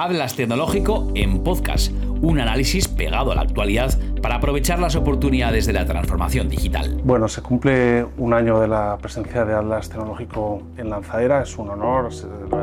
Hablas 0.00 0.34
Tecnológico 0.34 1.08
en 1.14 1.44
podcast, 1.44 1.92
un 2.22 2.40
análisis 2.40 2.88
pegado 2.88 3.32
a 3.32 3.34
la 3.34 3.42
actualidad 3.42 3.92
para 4.22 4.36
aprovechar 4.36 4.78
las 4.78 4.96
oportunidades 4.96 5.66
de 5.66 5.74
la 5.74 5.84
transformación 5.84 6.48
digital. 6.48 7.02
Bueno, 7.04 7.28
se 7.28 7.42
cumple 7.42 8.06
un 8.16 8.32
año 8.32 8.60
de 8.60 8.68
la 8.68 8.96
presencia 8.96 9.44
de 9.44 9.52
Atlas 9.52 9.90
Tecnológico 9.90 10.62
en 10.78 10.88
Lanzadera, 10.88 11.42
es 11.42 11.58
un 11.58 11.68
honor, 11.68 12.08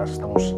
estamos 0.04 0.56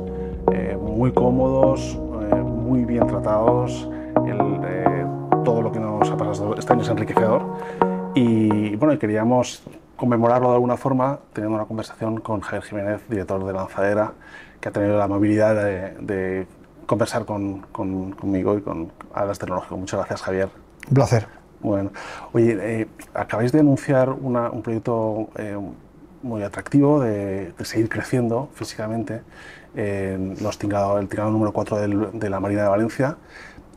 eh, 0.54 0.78
muy 0.82 1.12
cómodos, 1.12 2.00
eh, 2.32 2.36
muy 2.36 2.86
bien 2.86 3.06
tratados, 3.08 3.90
eh, 4.26 5.06
todo 5.44 5.62
lo 5.62 5.74
que 5.74 5.82
nos 5.82 6.10
ha 6.10 6.16
pasado 6.16 6.56
este 6.58 6.72
año 6.72 6.84
es 6.84 6.90
enriquecedor. 6.90 7.42
Y 8.16 8.78
bueno, 8.78 8.98
queríamos 8.98 9.64
conmemorarlo 9.98 10.48
de 10.48 10.54
alguna 10.54 10.78
forma 10.78 11.20
teniendo 11.34 11.58
una 11.58 11.66
conversación 11.66 12.22
con 12.22 12.40
Javier 12.40 12.64
Jiménez, 12.64 13.02
director 13.10 13.46
de 13.46 13.52
Lanzadera, 13.52 14.14
que 14.62 14.70
ha 14.70 14.72
tenido 14.72 14.98
la 14.98 15.04
amabilidad 15.04 15.56
de 16.00 16.48
conversar 16.90 17.24
con, 17.24 17.62
conmigo 17.72 18.58
y 18.58 18.62
con 18.62 18.92
Alas 19.14 19.38
Tecnológico. 19.38 19.78
Muchas 19.78 20.00
gracias, 20.00 20.24
Javier. 20.24 20.50
Un 20.88 20.94
placer. 20.96 21.28
Bueno, 21.62 21.92
oye, 22.34 22.58
eh, 22.60 22.88
acabáis 23.14 23.52
de 23.52 23.60
anunciar 23.60 24.10
un 24.10 24.62
proyecto 24.64 25.30
eh, 25.36 25.56
muy 26.24 26.42
atractivo 26.42 27.00
de, 27.00 27.54
seguir 27.64 27.90
creciendo 27.90 28.50
físicamente, 28.56 29.22
en 29.76 30.36
los 30.42 30.56
el 30.56 31.08
tingado 31.08 31.30
número 31.30 31.54
4 31.54 31.78
de 32.14 32.30
la 32.30 32.40
Marina 32.40 32.64
de 32.64 32.70
Valencia. 32.70 33.18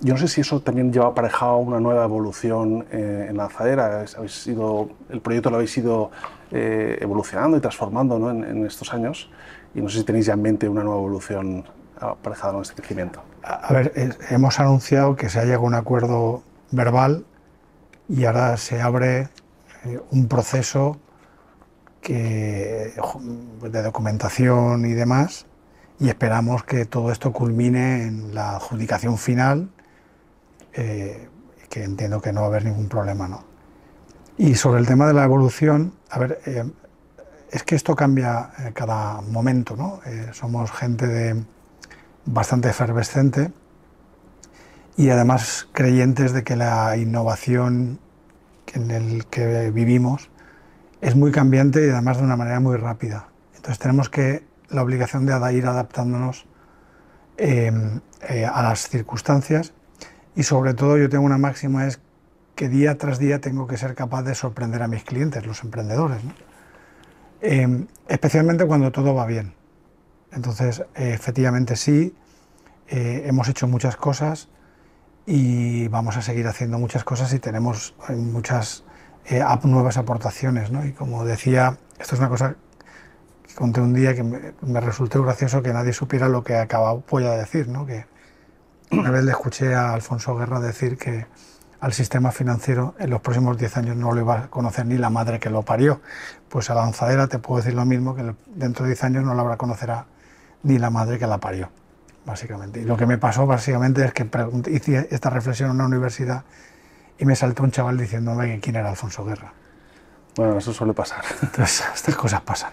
Yo 0.01 0.15
no 0.15 0.19
sé 0.19 0.27
si 0.27 0.41
eso 0.41 0.61
también 0.61 0.91
lleva 0.91 1.09
aparejado 1.09 1.59
una 1.59 1.81
nueva 1.81 2.05
evolución 2.05 2.87
eh, 2.91 3.27
en 3.29 3.37
lanzadera. 3.37 4.07
Habéis 4.17 4.33
sido, 4.33 4.89
el 5.11 5.21
proyecto 5.21 5.51
lo 5.51 5.57
habéis 5.57 5.77
ido 5.77 6.11
evolucionando 6.51 7.57
y 7.59 7.61
transformando 7.61 8.19
¿no? 8.19 8.31
en, 8.31 8.43
en, 8.45 8.67
estos 8.67 8.93
años. 8.95 9.31
Y 9.75 9.83
no 9.83 9.91
sé 9.91 9.99
si 9.99 10.05
tenéis 10.05 10.27
ya 10.27 10.33
en 10.33 10.43
mente 10.43 10.69
una 10.69 10.83
nueva 10.83 10.99
evolución 10.99 11.65
aparejado 12.11 12.63
este 12.63 12.75
crecimiento? 12.75 13.23
A 13.43 13.73
ver, 13.73 13.93
hemos 14.31 14.61
anunciado 14.61 15.17
que 15.17 15.29
se 15.29 15.41
ha 15.41 15.45
llegado 15.45 15.65
a 15.65 15.67
un 15.67 15.75
acuerdo 15.75 16.43
verbal 16.71 17.25
y 18.09 18.25
ahora 18.25 18.57
se 18.57 18.81
abre 18.81 19.29
eh, 19.85 20.01
un 20.11 20.29
proceso 20.29 20.99
que, 22.01 22.93
de 23.63 23.83
documentación 23.83 24.85
y 24.85 24.93
demás 24.93 25.47
y 25.99 26.09
esperamos 26.09 26.65
que 26.65 26.85
todo 26.85 27.13
esto 27.13 27.33
culmine 27.33 28.05
en 28.07 28.35
la 28.35 28.57
adjudicación 28.57 29.19
final, 29.19 29.71
eh, 30.73 31.29
que 31.69 31.85
entiendo 31.85 32.21
que 32.21 32.33
no 32.33 32.41
va 32.41 32.47
a 32.47 32.51
haber 32.51 32.65
ningún 32.65 32.89
problema. 32.89 33.29
¿no? 33.29 33.45
Y 34.37 34.55
sobre 34.57 34.81
el 34.81 34.87
tema 34.87 35.07
de 35.07 35.15
la 35.15 35.25
evolución, 35.25 35.95
a 36.11 36.19
ver, 36.19 36.41
eh, 36.47 36.65
es 37.51 37.63
que 37.63 37.75
esto 37.75 37.95
cambia 37.95 38.51
cada 38.75 39.21
momento, 39.21 39.77
¿no? 39.77 40.01
somos 40.33 40.73
gente 40.73 41.07
de, 41.07 41.45
bastante 42.25 42.69
efervescente 42.69 43.53
y 44.97 45.11
además 45.11 45.69
creyentes 45.73 46.33
de 46.33 46.45
que 46.45 46.57
la 46.57 46.97
innovación 46.97 47.99
en 48.75 48.91
el 48.91 49.27
que 49.27 49.71
vivimos 49.71 50.31
es 51.01 51.17
muy 51.17 51.33
cambiante 51.33 51.87
y 51.87 51.91
además 51.91 52.19
de 52.19 52.25
una 52.25 52.37
manera 52.37 52.61
muy 52.61 52.77
rápida. 52.77 53.29
Entonces 53.57 53.79
tenemos 53.79 54.09
que 54.09 54.45
la 54.69 54.83
obligación 54.83 55.27
de 55.27 55.55
ir 55.55 55.67
adaptándonos 55.67 56.47
em, 57.37 58.01
eh, 58.29 58.47
a 58.47 58.63
las 58.63 58.89
circunstancias 58.89 59.73
y 60.35 60.45
sobre 60.45 60.75
todo 60.75 60.97
yo 60.97 61.09
tengo 61.09 61.25
una 61.25 61.39
máxima 61.39 61.87
es 61.87 62.01
que 62.55 62.69
día 62.69 62.97
tras 62.99 63.19
día 63.19 63.41
tengo 63.41 63.67
que 63.67 63.77
ser 63.77 63.95
capaz 63.95 64.23
de 64.23 64.35
sorprender 64.35 64.83
a 64.83 64.89
mis 64.89 65.05
clientes, 65.05 65.45
los 65.47 65.63
emprendedores, 65.65 66.19
em, 67.41 67.87
especialmente 68.09 68.67
cuando 68.67 68.93
todo 68.93 69.15
va 69.15 69.27
bien. 69.27 69.55
Entonces, 70.33 70.83
efectivamente 70.95 71.77
sí, 71.77 72.15
eh, 72.89 73.25
hemos 73.27 73.49
hecho 73.49 73.67
muchas 73.69 73.97
cosas 73.97 74.49
y 75.27 75.89
vamos 75.89 76.17
a 76.17 76.23
seguir 76.23 76.47
haciendo 76.47 76.79
muchas 76.79 77.05
cosas 77.05 77.33
y 77.33 77.39
tenemos 77.39 77.95
eh, 78.09 78.13
muchas 78.13 78.85
eh, 79.27 79.43
nuevas 79.65 79.97
aportaciones. 79.97 80.71
¿no? 80.71 80.85
Y 80.85 80.93
como 80.93 81.25
decía, 81.25 81.79
esto 81.99 82.15
es 82.15 82.21
una 82.21 82.29
cosa 82.29 82.57
que 83.47 83.55
conté 83.55 83.81
un 83.81 83.95
día 83.95 84.15
que 84.15 84.23
me, 84.23 84.81
resultó 84.81 85.23
gracioso 85.23 85.63
que 85.63 85.73
nadie 85.73 85.93
supiera 85.93 86.29
lo 86.29 86.43
que 86.43 86.57
acababa 86.57 87.01
a 87.01 87.37
decir. 87.37 87.69
¿no? 87.69 87.87
Que 87.87 88.07
una 88.91 89.11
vez 89.11 89.25
le 89.25 89.31
escuché 89.31 89.75
a 89.75 89.93
Alfonso 89.93 90.37
Guerra 90.37 90.61
decir 90.61 90.99
que 90.99 91.27
al 91.81 91.93
sistema 91.93 92.31
financiero 92.31 92.95
en 92.99 93.11
los 93.11 93.21
próximos 93.21 93.59
10 93.59 93.77
años 93.77 93.97
no 93.97 94.13
lo 94.13 94.21
iba 94.21 94.39
a 94.39 94.51
conocer 94.51 94.87
ni 94.87 94.99
la 94.99 95.11
madre 95.11 95.41
que 95.41 95.51
lo 95.51 95.63
parió. 95.63 96.01
Pues 96.49 96.71
a 96.71 96.75
la 96.75 96.83
lanzadera 96.83 97.27
te 97.27 97.39
puedo 97.39 97.61
decir 97.61 97.75
lo 97.75 97.85
mismo, 97.85 98.15
que 98.15 98.35
dentro 98.55 98.85
de 98.85 98.91
10 98.91 99.05
años 99.05 99.25
no 99.25 99.35
la 99.35 99.43
habrá 99.43 99.57
conocerá 99.57 100.07
ni 100.63 100.79
la 100.79 100.91
madre 100.91 101.19
que 101.19 101.27
la 101.27 101.39
parió, 101.39 101.71
básicamente. 102.25 102.81
Y 102.81 102.85
lo 102.85 102.97
que 102.97 103.07
me 103.07 103.19
pasó 103.19 103.47
básicamente 103.47 104.05
es 104.05 104.13
que 104.13 104.29
hice 104.71 105.09
esta 105.11 105.31
reflexión 105.31 105.71
en 105.71 105.77
una 105.77 105.87
universidad 105.87 106.45
y 107.19 107.25
me 107.25 107.37
saltó 107.37 107.63
un 107.63 107.71
chaval 107.71 107.99
diciéndome 107.99 108.59
quién 108.61 108.77
era 108.77 108.91
Alfonso 108.91 109.25
Guerra. 109.25 109.53
Bueno, 110.37 110.59
eso 110.59 110.73
suele 110.73 110.93
pasar. 110.93 111.25
Entonces, 111.43 111.85
estas 111.95 112.17
cosas 112.17 112.41
pasan. 112.41 112.73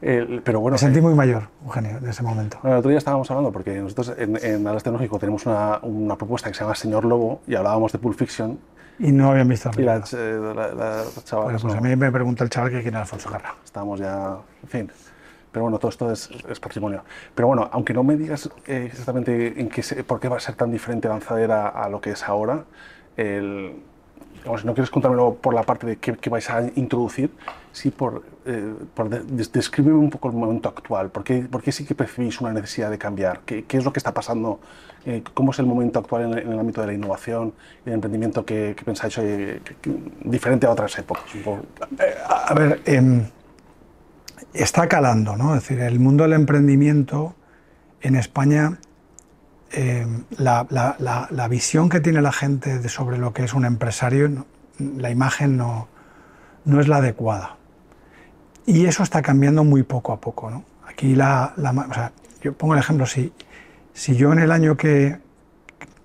pero 0.00 0.60
bueno, 0.60 0.74
me 0.74 0.78
sentí 0.78 1.00
muy 1.00 1.14
mayor, 1.14 1.48
Eugenio, 1.64 1.98
en 1.98 2.08
ese 2.08 2.22
momento. 2.22 2.58
Bueno, 2.62 2.76
el 2.76 2.78
otro 2.80 2.90
día 2.90 2.98
estábamos 2.98 3.30
hablando, 3.30 3.52
porque 3.52 3.78
nosotros 3.80 4.14
en, 4.18 4.36
en 4.44 4.66
Alas 4.66 4.82
Tecnológico 4.82 5.18
tenemos 5.18 5.46
una, 5.46 5.78
una, 5.82 6.16
propuesta 6.16 6.48
que 6.50 6.54
se 6.54 6.60
llama 6.60 6.74
Señor 6.74 7.04
Lobo 7.04 7.42
y 7.46 7.54
hablábamos 7.54 7.92
de 7.92 7.98
Pulp 7.98 8.18
Fiction. 8.18 8.58
Y 8.98 9.10
no 9.10 9.30
habían 9.30 9.48
visto 9.48 9.70
y 9.76 9.82
la, 9.82 9.98
la, 9.98 10.74
la, 10.74 11.04
chaval, 11.24 11.56
pues 11.60 11.74
a 11.74 11.80
mí 11.80 11.96
me 11.96 12.12
pregunta 12.12 12.44
el 12.44 12.50
chaval 12.50 12.70
que 12.70 12.80
quién 12.80 12.94
era 12.94 13.00
Alfonso 13.00 13.28
Guerra. 13.28 13.56
Estábamos 13.64 13.98
ya, 13.98 14.36
en 14.62 14.68
fin. 14.68 14.90
Pero 15.54 15.62
bueno, 15.62 15.78
todo 15.78 15.88
esto 15.88 16.10
es, 16.10 16.28
patrimonio. 16.58 17.04
Pero 17.32 17.46
bueno, 17.46 17.70
aunque 17.70 17.94
no 17.94 18.02
me 18.02 18.16
digas 18.16 18.50
eh, 18.66 18.88
exactamente 18.90 19.60
en 19.60 19.68
qué 19.68 19.82
por 20.02 20.18
qué 20.18 20.28
va 20.28 20.38
a 20.38 20.40
ser 20.40 20.56
tan 20.56 20.72
diferente 20.72 21.06
Lanzadera 21.06 21.68
a 21.68 21.88
lo 21.88 22.00
que 22.00 22.10
es 22.10 22.24
ahora, 22.24 22.64
el, 23.16 23.76
si 24.42 24.66
no 24.66 24.74
quieres 24.74 24.90
contármelo 24.90 25.34
por 25.34 25.54
la 25.54 25.62
parte 25.62 25.86
de 25.86 25.96
qué, 25.98 26.28
vais 26.28 26.50
a 26.50 26.62
introducir, 26.74 27.30
sí 27.70 27.92
por, 27.92 28.24
eh, 28.46 28.74
por 28.94 29.08
descríbeme 29.08 29.96
un 29.96 30.10
poco 30.10 30.28
el 30.28 30.34
momento 30.34 30.68
actual. 30.68 31.10
¿Por 31.10 31.22
qué, 31.22 31.42
por 31.42 31.62
qué 31.62 31.70
sí 31.70 31.84
que 31.84 31.94
percibís 31.94 32.40
una 32.40 32.52
necesidad 32.52 32.90
de 32.90 32.98
cambiar? 32.98 33.42
¿Qué, 33.46 33.64
qué 33.64 33.76
es 33.76 33.84
lo 33.84 33.92
que 33.92 34.00
está 34.00 34.12
pasando? 34.12 34.58
Eh, 35.06 35.22
¿Cómo 35.34 35.52
es 35.52 35.58
el 35.60 35.66
momento 35.66 36.00
actual 36.00 36.36
en, 36.36 36.52
el 36.52 36.58
ámbito 36.58 36.80
de 36.80 36.88
la 36.88 36.94
innovación 36.94 37.52
y 37.86 37.90
el 37.90 37.94
emprendimiento 37.94 38.44
que, 38.44 38.74
pensáis 38.84 39.16
hoy, 39.18 39.62
diferente 40.24 40.66
a 40.66 40.72
otras 40.72 40.98
épocas? 40.98 41.24
a 42.28 42.54
ver, 42.54 42.82
em, 42.86 43.24
está 44.54 44.88
calando, 44.88 45.36
¿no? 45.36 45.54
Es 45.54 45.62
decir, 45.62 45.80
el 45.80 45.98
mundo 46.00 46.24
del 46.24 46.32
emprendimiento 46.32 47.34
en 48.00 48.14
España, 48.16 48.78
eh, 49.72 50.06
la, 50.38 51.48
visión 51.50 51.88
que 51.88 52.00
tiene 52.00 52.22
la 52.22 52.32
gente 52.32 52.88
sobre 52.88 53.18
lo 53.18 53.32
que 53.32 53.44
es 53.44 53.52
un 53.54 53.64
empresario, 53.64 54.46
la 54.78 55.10
imagen 55.10 55.56
no, 55.56 55.88
no, 56.64 56.80
es 56.80 56.88
la 56.88 56.98
adecuada. 56.98 57.56
Y 58.66 58.86
eso 58.86 59.02
está 59.02 59.20
cambiando 59.20 59.64
muy 59.64 59.82
poco 59.82 60.12
a 60.12 60.20
poco, 60.20 60.50
¿no? 60.50 60.64
Aquí 60.86 61.14
la, 61.14 61.52
o 61.56 61.94
sea, 61.94 62.12
yo 62.40 62.52
pongo 62.52 62.74
el 62.74 62.80
ejemplo, 62.80 63.06
si, 63.06 63.32
si 63.92 64.14
yo 64.16 64.32
en 64.32 64.38
el 64.38 64.52
año 64.52 64.76
que, 64.76 65.18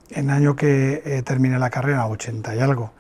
en 0.10 0.30
año 0.32 0.56
que 0.56 1.04
eh, 1.06 1.22
terminé 1.22 1.60
la 1.60 1.70
carrera, 1.70 2.08
80 2.08 2.56
y 2.56 2.60
algo, 2.60 2.92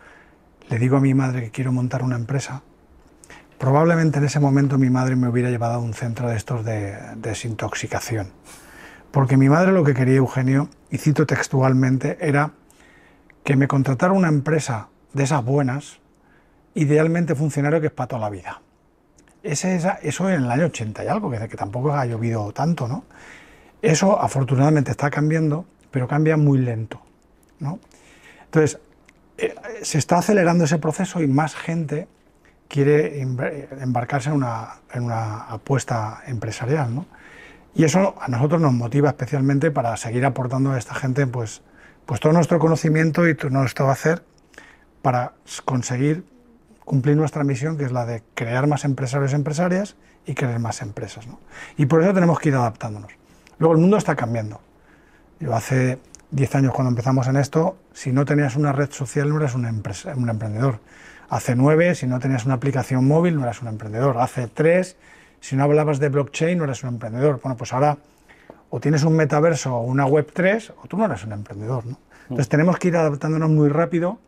le 0.69 0.77
digo 0.77 0.97
a 0.97 0.99
mi 0.99 1.13
madre 1.13 1.41
que 1.41 1.51
quiero 1.51 1.71
montar 1.71 2.03
una 2.03 2.16
empresa, 2.16 2.61
Probablemente 3.59 4.20
en 4.20 4.24
ese 4.24 4.40
momento 4.40 4.78
mi 4.78 4.90
madre 4.90 5.18
me 5.18 5.28
hubiera 5.28 5.50
llevado 5.50 5.74
a 5.74 5.80
un 5.80 5.94
centro 5.94 6.30
de 6.30 6.38
estos 6.38 6.64
de, 6.64 6.97
desintoxicación. 7.18 8.31
Porque 9.12 9.36
mi 9.36 9.50
madre 9.50 9.74
lo 9.74 9.84
que 9.84 9.94
quería, 9.94 10.16
Eugenio, 10.16 10.70
y 10.90 10.97
cito 10.97 11.25
textualmente, 11.25 12.18
era 12.22 12.53
que 13.44 13.58
me 13.58 13.68
contratara 13.68 14.14
una 14.14 14.30
empresa 14.30 14.88
de 15.12 15.24
esas 15.24 15.44
buenas, 15.44 16.00
idealmente 16.74 17.36
funcionario 17.36 17.81
que 17.81 17.88
es 17.88 17.94
para 17.94 18.08
toda 18.08 18.22
la 18.22 18.30
vida. 18.30 18.62
Ese, 19.44 19.78
eso 20.03 20.30
en 20.30 20.44
el 20.44 20.52
año 20.52 20.68
80 20.68 21.03
y 21.03 21.08
algo, 21.08 21.30
que, 21.30 21.50
que 21.50 21.58
tampoco 21.58 21.94
ha 21.94 22.06
llovido 22.06 22.53
tanto, 22.53 22.88
¿no? 22.88 23.03
Eso 23.81 24.22
afortunadamente 24.22 24.91
está 24.91 25.09
cambiando, 25.09 25.66
pero 25.91 26.08
cambia 26.08 26.38
muy 26.38 26.59
lento, 26.59 27.02
¿no? 27.59 27.79
Entonces, 28.46 28.79
eh, 29.38 29.53
se 29.82 29.97
está 29.97 30.20
acelerando 30.20 30.64
ese 30.64 30.78
proceso 30.78 31.22
y 31.22 31.28
más 31.28 31.55
gente 31.55 32.08
quiere 32.69 33.19
embarcarse 33.19 34.29
en 34.29 34.35
una, 34.35 34.75
en 34.93 35.03
una 35.03 35.41
apuesta 35.41 36.21
empresarial. 36.27 36.95
¿no? 36.95 37.05
Y 37.75 37.83
eso 37.83 38.16
a 38.21 38.27
nosotros 38.29 38.61
nos 38.61 38.73
motiva 38.73 39.09
especialmente 39.09 39.71
para 39.71 39.97
seguir 39.97 40.23
aportando 40.23 40.71
a 40.71 40.77
esta 40.77 40.93
gente 40.93 41.27
pues, 41.27 41.61
pues 42.05 42.21
todo 42.21 42.31
nuestro 42.31 42.59
conocimiento 42.59 43.27
y 43.27 43.35
todo 43.35 43.49
nuestro 43.49 43.89
hacer 43.89 44.23
para 45.01 45.33
conseguir 45.66 46.23
cumplir 46.85 47.17
nuestra 47.17 47.43
misión, 47.43 47.77
que 47.77 47.85
es 47.85 47.91
la 47.91 48.05
de 48.05 48.23
crear 48.35 48.67
más 48.67 48.85
empresarios 48.85 49.31
y 49.31 49.35
empresarias 49.35 49.95
y 50.25 50.35
crear 50.35 50.59
más 50.59 50.81
empresas. 50.81 51.27
¿no? 51.27 51.39
Y 51.75 51.87
por 51.87 52.01
eso 52.03 52.13
tenemos 52.13 52.39
que 52.39 52.49
ir 52.49 52.55
adaptándonos. 52.55 53.11
Luego 53.57 53.73
el 53.73 53.81
mundo 53.81 53.97
está 53.97 54.16
cambiando. 54.16 54.61
Yo 55.39 55.55
hace 55.55 55.99
10 56.31 56.55
años 56.55 56.73
cuando 56.73 56.89
empezamos 56.89 57.27
en 57.27 57.37
esto, 57.37 57.77
si 57.93 58.11
no 58.11 58.25
tenías 58.25 58.55
una 58.55 58.73
red 58.73 58.91
social 58.91 59.29
no 59.29 59.37
eras 59.37 59.55
un, 59.55 59.66
un 59.66 60.29
emprendedor. 60.29 60.79
Hace 61.29 61.55
nueve, 61.55 61.93
si 61.96 62.08
no 62.08 62.20
tenías 62.20 62.46
una 62.46 62.55
aplicación 62.55 63.08
móvil, 63.08 63.35
no 63.35 63.43
eras 63.43 63.61
un 63.61 63.67
emprendedor. 63.67 64.17
Hace 64.17 64.47
tres, 64.47 64.97
si 65.40 65.55
no 65.55 65.64
hablabas 65.64 65.99
de 65.99 66.09
blockchain, 66.09 66.58
no 66.58 66.64
eras 66.64 66.84
un 66.84 66.90
emprendedor. 66.90 67.40
Bueno, 67.41 67.55
pues 67.55 67.72
ahora 67.73 67.97
o 68.70 68.79
tienes 68.79 69.03
un 69.03 69.16
metaverso 69.16 69.76
o 69.76 69.81
una 69.81 70.05
web 70.05 70.29
3 70.31 70.73
o 70.84 70.87
tú 70.87 70.97
no 70.97 71.05
eres 71.05 71.23
un 71.23 71.34
emprendedor. 71.34 71.85
¿no? 71.85 71.97
Entonces 72.23 72.49
tenemos 72.49 72.78
que 72.78 72.90
ir 72.90 72.97
adaptándonos 72.97 73.49
muy 73.49 73.70
rápido, 73.70 74.20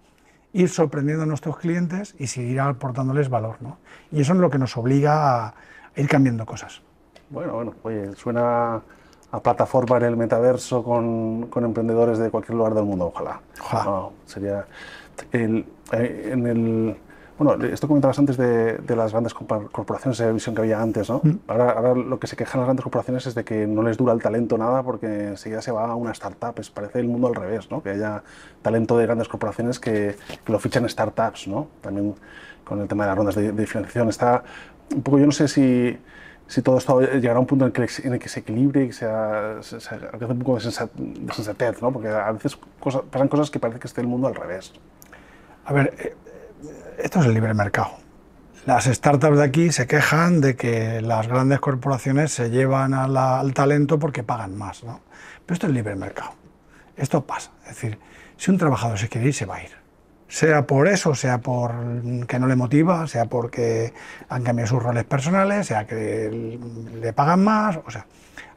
ir 0.54 0.70
sorprendiendo 0.70 1.24
a 1.24 1.26
nuestros 1.26 1.58
clientes 1.58 2.16
y 2.18 2.28
seguir 2.28 2.60
aportándoles 2.60 3.30
valor. 3.30 3.58
¿no? 3.62 3.78
Y 4.12 4.22
eso 4.22 4.34
es 4.34 4.40
lo 4.40 4.50
que 4.50 4.58
nos 4.58 4.76
obliga 4.78 5.48
a 5.48 5.54
ir 5.96 6.08
cambiando 6.08 6.46
cosas. 6.46 6.82
Bueno, 7.30 7.54
bueno, 7.54 7.76
oye, 7.84 8.16
suena 8.16 8.82
a 9.32 9.40
plataforma 9.40 9.98
en 9.98 10.04
el 10.04 10.18
metaverso 10.18 10.84
con, 10.84 11.48
con 11.48 11.64
emprendedores 11.64 12.18
de 12.18 12.30
cualquier 12.30 12.58
lugar 12.58 12.74
del 12.74 12.84
mundo, 12.84 13.08
ojalá. 13.08 13.40
Ojalá. 13.62 13.84
No, 13.86 14.14
sería 14.26 14.66
el, 15.32 15.66
eh, 15.94 16.30
en 16.32 16.48
el 16.48 16.98
bueno, 17.38 17.66
esto 17.66 17.88
comentabas 17.88 18.20
antes 18.20 18.38
de, 18.38 18.78
de, 18.78 18.96
las 18.96 19.14
grandes 19.14 19.34
corporaciones 19.34 20.20
de 20.20 20.32
visión 20.32 20.54
que 20.54 20.62
había 20.62 20.80
antes, 20.80 21.10
¿no? 21.10 21.22
Mm. 21.24 21.40
Ahora, 21.48 21.72
ahora, 21.72 21.96
lo 21.96 22.20
que 22.20 22.28
se 22.28 22.36
quejan 22.36 22.60
las 22.60 22.68
grandes 22.68 22.84
corporaciones 22.84 23.26
es 23.26 23.34
de 23.34 23.44
que 23.44 23.66
no 23.66 23.82
les 23.82 23.98
dura 23.98 24.14
el 24.14 24.22
talento 24.22 24.60
nada 24.60 24.84
porque 24.84 25.30
enseguida 25.30 25.60
se 25.64 25.72
va 25.72 25.90
a 25.90 25.96
una 25.96 26.12
startup. 26.12 26.54
Es, 26.60 26.70
parece 26.70 27.00
el 27.00 27.08
mundo 27.08 27.28
al 27.28 27.34
revés, 27.34 27.72
¿no? 27.72 27.82
Que 27.82 27.90
haya 27.90 28.22
talento 28.62 28.96
de 28.96 29.08
grandes 29.08 29.28
corporaciones 29.28 29.80
que, 29.80 30.16
que 30.46 30.52
lo 30.52 30.60
fichan 30.60 30.88
startups, 30.88 31.48
¿no? 31.48 31.68
También 31.82 32.14
con 32.64 32.80
el 32.80 32.88
tema 32.88 33.06
de 33.06 33.10
las 33.10 33.18
rondas 33.18 33.34
de, 33.34 33.52
de 33.52 33.66
financiación. 33.66 34.10
Está 34.10 34.44
un 34.94 35.02
poco, 35.02 35.18
yo 35.18 35.26
no 35.26 35.32
sé 35.32 35.48
si 35.48 35.98
si 36.52 36.62
todo 36.62 36.78
esto 36.78 37.00
llegará 37.00 37.38
a 37.38 37.40
un 37.40 37.46
punto 37.48 37.66
en 37.66 37.72
el 37.74 37.74
que, 37.74 37.88
en 38.04 38.14
el 38.14 38.20
que 38.20 38.28
se 38.28 38.42
equilibre 38.42 38.84
y 38.84 38.88
que 38.88 38.94
sea, 38.94 39.60
se, 39.62 39.80
se 39.80 39.96
alcance 39.96 40.26
un 40.26 40.40
poco 40.40 40.56
de, 40.56 40.70
sensatez, 40.70 41.82
¿no? 41.82 41.94
Porque 41.94 42.10
a 42.10 42.30
veces 42.34 42.58
cosas, 42.78 43.04
pasan 43.10 43.30
cosas 43.30 43.50
que 43.50 43.58
parece 43.58 43.80
que 43.80 43.88
esté 43.88 44.02
el 44.02 44.08
mundo 44.08 44.28
al 44.28 44.36
revés. 44.36 44.74
A 45.72 45.74
ver, 45.74 45.94
eh, 46.00 46.16
esto 47.02 47.22
es 47.22 47.28
el 47.28 47.34
libre 47.34 47.54
mercado. 47.54 47.92
Las 48.66 48.88
startups 48.88 49.38
de 49.38 49.44
aquí 49.46 49.72
se 49.72 49.88
quejan 49.88 50.42
de 50.42 50.58
que 50.58 51.00
las 51.00 51.30
grandes 51.30 51.62
corporaciones 51.62 52.34
se 52.34 52.50
llevan 52.50 52.94
al 52.94 53.54
talento 53.54 53.98
porque 53.98 54.22
pagan 54.22 54.58
más, 54.58 54.84
¿no? 54.84 55.00
Pero 55.46 55.54
esto 55.54 55.68
es 55.68 55.70
el 55.70 55.76
libre 55.76 55.96
mercado. 55.96 56.34
Esto 56.98 57.26
pasa. 57.26 57.52
Es 57.62 57.70
decir, 57.70 57.98
si 58.36 58.52
un 58.52 58.58
trabajador 58.58 59.00
se 59.00 59.08
quiere 59.08 59.28
ir, 59.28 59.34
se 59.34 59.46
va 59.46 59.56
a 59.56 59.64
ir 59.64 59.70
sea 60.28 60.68
por 60.68 60.90
eso, 60.90 61.16
sea 61.16 61.40
por 61.40 61.72
que 62.28 62.38
no 62.38 62.48
le 62.48 62.58
motiva, 62.58 63.08
sea 63.08 63.26
porque 63.26 63.94
han 64.28 64.44
cambiado 64.44 64.68
sus 64.68 64.84
roles 64.84 65.06
personales, 65.06 65.68
sea 65.68 65.88
que 65.88 66.60
le 67.02 67.14
pagan 67.14 67.46
más, 67.46 67.80
o 67.86 67.92
sea, 67.92 68.06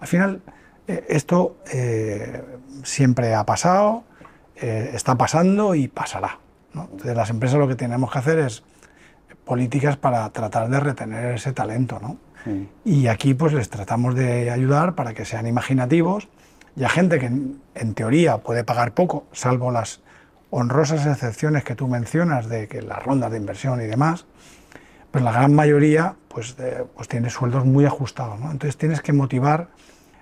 al 0.00 0.06
final 0.08 0.42
eh, 0.88 1.04
esto 1.08 1.58
eh, 1.72 2.42
siempre 2.82 3.34
ha 3.34 3.44
pasado, 3.44 4.02
eh, 4.56 4.90
está 4.94 5.16
pasando 5.16 5.76
y 5.76 5.86
pasará. 5.86 6.38
Entonces 6.82 7.16
las 7.16 7.30
empresas 7.30 7.58
lo 7.58 7.68
que 7.68 7.76
tenemos 7.76 8.10
que 8.10 8.18
hacer 8.18 8.38
es 8.38 8.62
políticas 9.44 9.96
para 9.96 10.28
tratar 10.30 10.68
de 10.68 10.80
retener 10.80 11.34
ese 11.34 11.52
talento, 11.52 11.98
¿no? 12.00 12.18
Y 12.84 13.06
aquí 13.06 13.32
pues 13.32 13.54
les 13.54 13.70
tratamos 13.70 14.14
de 14.14 14.50
ayudar 14.50 14.94
para 14.94 15.14
que 15.14 15.24
sean 15.24 15.46
imaginativos 15.46 16.28
y 16.76 16.84
a 16.84 16.90
gente 16.90 17.18
que 17.18 17.26
en 17.26 17.94
teoría 17.94 18.38
puede 18.38 18.64
pagar 18.64 18.92
poco, 18.92 19.26
salvo 19.32 19.70
las 19.70 20.02
honrosas 20.50 21.06
excepciones 21.06 21.64
que 21.64 21.74
tú 21.74 21.88
mencionas 21.88 22.48
de 22.48 22.68
que 22.68 22.82
las 22.82 23.02
rondas 23.02 23.30
de 23.32 23.38
inversión 23.38 23.80
y 23.80 23.86
demás, 23.86 24.26
pues 25.10 25.24
la 25.24 25.32
gran 25.32 25.54
mayoría 25.54 26.16
pues, 26.28 26.56
pues 26.94 27.08
tiene 27.08 27.30
sueldos 27.30 27.64
muy 27.64 27.86
ajustados. 27.86 28.38
¿no? 28.38 28.50
Entonces 28.50 28.76
tienes 28.76 29.00
que 29.00 29.12
motivar 29.12 29.68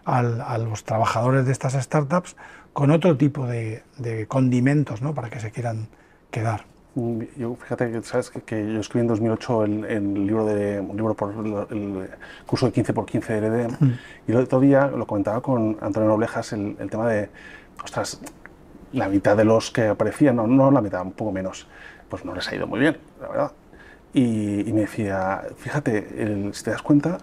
a 0.05 0.58
los 0.58 0.84
trabajadores 0.84 1.46
de 1.46 1.52
estas 1.52 1.75
startups 1.75 2.37
con 2.72 2.90
otro 2.90 3.16
tipo 3.16 3.46
de, 3.46 3.82
condimentos 4.28 5.02
¿no? 5.02 5.14
para 5.14 5.31
que 5.31 5.38
se 5.38 5.50
quieran 5.50 5.88
quedar. 6.32 6.64
Mm, 6.96 7.20
yo, 7.37 7.55
fíjate 7.55 7.93
que, 7.93 8.02
¿sabes? 8.02 8.31
que, 8.31 8.73
yo 8.73 8.81
escribí 8.81 9.02
en 9.02 9.06
2008 9.06 9.64
el, 9.64 10.26
libro 10.26 10.44
de, 10.44 10.81
un 10.81 10.96
libro 10.96 11.14
por 11.14 11.32
el, 11.32 12.08
curso 12.44 12.67
de 12.67 12.73
15 12.73 12.93
por 12.93 13.06
15 13.06 13.40
de 13.40 13.49
LD 13.49 13.76
mm. 13.79 13.93
y 14.26 14.32
el 14.32 14.38
otro 14.38 14.58
día 14.58 14.88
lo 14.88 15.06
comentaba 15.06 15.40
con 15.40 15.79
Antonio 15.81 16.08
Noblejas 16.08 16.52
el, 16.52 16.76
el 16.81 16.90
tema 16.90 17.08
de, 17.08 17.31
ostras, 17.84 18.20
la 18.93 19.08
mitad 19.08 19.37
de 19.37 19.44
los 19.44 19.70
que 19.70 19.88
aparecían, 19.88 20.37
no, 20.37 20.46
no 20.46 20.70
la 20.70 20.81
mitad, 20.81 21.02
un 21.02 21.12
poco 21.12 21.32
menos, 21.32 21.67
pues 22.08 22.25
no 22.25 22.34
les 22.34 22.49
ha 22.49 22.55
ido 22.55 22.67
muy 22.67 22.81
bien, 22.81 22.99
la 23.20 23.29
verdad. 23.29 23.52
Y, 24.14 24.70
me 24.73 24.82
decía, 24.82 25.43
fíjate, 25.56 26.52
si 26.52 26.64
te 26.64 26.70
das 26.70 26.82
cuenta, 26.82 27.19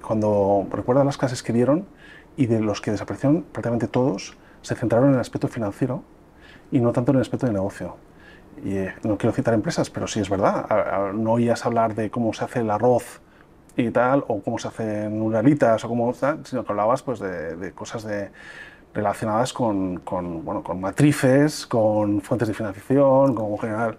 cuando 0.00 0.66
recuerda 0.70 1.02
las 1.02 1.18
clases 1.18 1.42
que 1.42 1.52
dieron 1.52 1.86
y 2.36 2.46
de 2.46 2.60
los 2.60 2.80
que 2.80 2.92
desaparecieron, 2.92 3.42
prácticamente 3.42 3.88
todos 3.88 4.36
se 4.62 4.76
centraron 4.76 5.08
en 5.08 5.14
el 5.14 5.20
aspecto 5.20 5.48
financiero 5.48 6.04
y 6.70 6.80
no 6.80 6.92
tanto 6.92 7.10
en 7.10 7.16
el 7.16 7.22
aspecto 7.22 7.46
de 7.46 7.52
negocio. 7.52 7.96
Y 8.64 8.76
eh, 8.76 8.94
no 9.02 9.16
quiero 9.16 9.34
citar 9.34 9.54
empresas, 9.54 9.90
pero 9.90 10.06
sí 10.06 10.20
es 10.20 10.28
verdad. 10.28 11.12
no 11.14 11.32
oías 11.32 11.64
hablar 11.66 11.94
de 11.94 12.10
cómo 12.10 12.32
se 12.32 12.44
hace 12.44 12.60
el 12.60 12.70
arroz 12.70 13.20
y 13.76 13.90
tal, 13.90 14.24
o 14.26 14.40
cómo 14.42 14.58
se 14.58 14.68
hacen 14.68 15.22
uralitas, 15.22 15.84
o 15.84 15.88
cómo 15.88 16.12
tal, 16.12 16.44
sino 16.44 16.64
que 16.64 16.72
hablabas 16.72 17.02
pues, 17.02 17.20
de, 17.20 17.56
de 17.56 17.72
cosas 17.72 18.02
de, 18.02 18.30
relacionadas 18.94 19.52
con, 19.52 19.98
con, 19.98 20.44
bueno, 20.44 20.62
con 20.62 20.80
matrices, 20.80 21.66
con 21.66 22.20
fuentes 22.20 22.48
de 22.48 22.54
financiación, 22.54 23.34
con 23.34 23.58
general. 23.58 23.96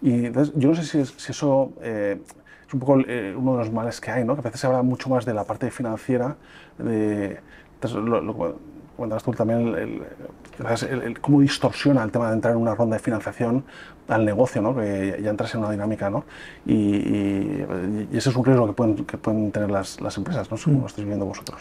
Y 0.00 0.26
entonces, 0.26 0.54
yo 0.56 0.70
no 0.70 0.74
sé 0.74 0.84
si, 0.84 1.04
si 1.04 1.32
eso 1.32 1.72
eh, 1.82 2.20
es 2.66 2.74
un 2.74 2.80
poco 2.80 3.00
eh, 3.06 3.34
uno 3.36 3.52
de 3.52 3.58
los 3.58 3.72
males 3.72 4.00
que 4.00 4.10
hay, 4.10 4.24
¿no? 4.24 4.34
que 4.34 4.40
a 4.40 4.44
veces 4.44 4.60
se 4.60 4.66
habla 4.66 4.82
mucho 4.82 5.10
más 5.10 5.24
de 5.24 5.34
la 5.34 5.44
parte 5.44 5.70
financiera, 5.70 6.36
de, 6.78 7.40
entonces, 7.74 7.98
lo, 7.98 8.20
lo 8.20 8.56
comentabas 8.96 9.22
tú 9.22 9.32
también, 9.32 9.68
el, 9.74 11.02
el, 11.02 11.20
cómo 11.20 11.40
distorsiona 11.40 12.02
el 12.02 12.10
tema 12.10 12.28
de 12.28 12.34
entrar 12.34 12.54
en 12.54 12.60
una 12.60 12.74
ronda 12.74 12.96
de 12.96 13.02
financiación 13.02 13.64
al 14.10 14.24
negocio, 14.24 14.60
¿no? 14.60 14.74
que 14.74 15.20
ya, 15.22 15.30
entras 15.30 15.54
en 15.54 15.60
una 15.60 15.70
dinámica, 15.70 16.10
¿no? 16.10 16.24
y, 16.66 16.74
y, 16.74 18.08
ese 18.12 18.30
es 18.30 18.36
un 18.36 18.44
riesgo 18.44 18.66
que 18.66 18.72
pueden, 18.72 19.04
que 19.04 19.16
pueden 19.16 19.52
tener 19.52 19.70
las, 19.70 20.00
las 20.00 20.16
empresas, 20.16 20.50
no 20.50 20.56
sé 20.56 20.64
cómo 20.64 20.80
lo 20.80 20.86
estáis 20.86 21.06
viendo 21.06 21.26
vosotros. 21.26 21.60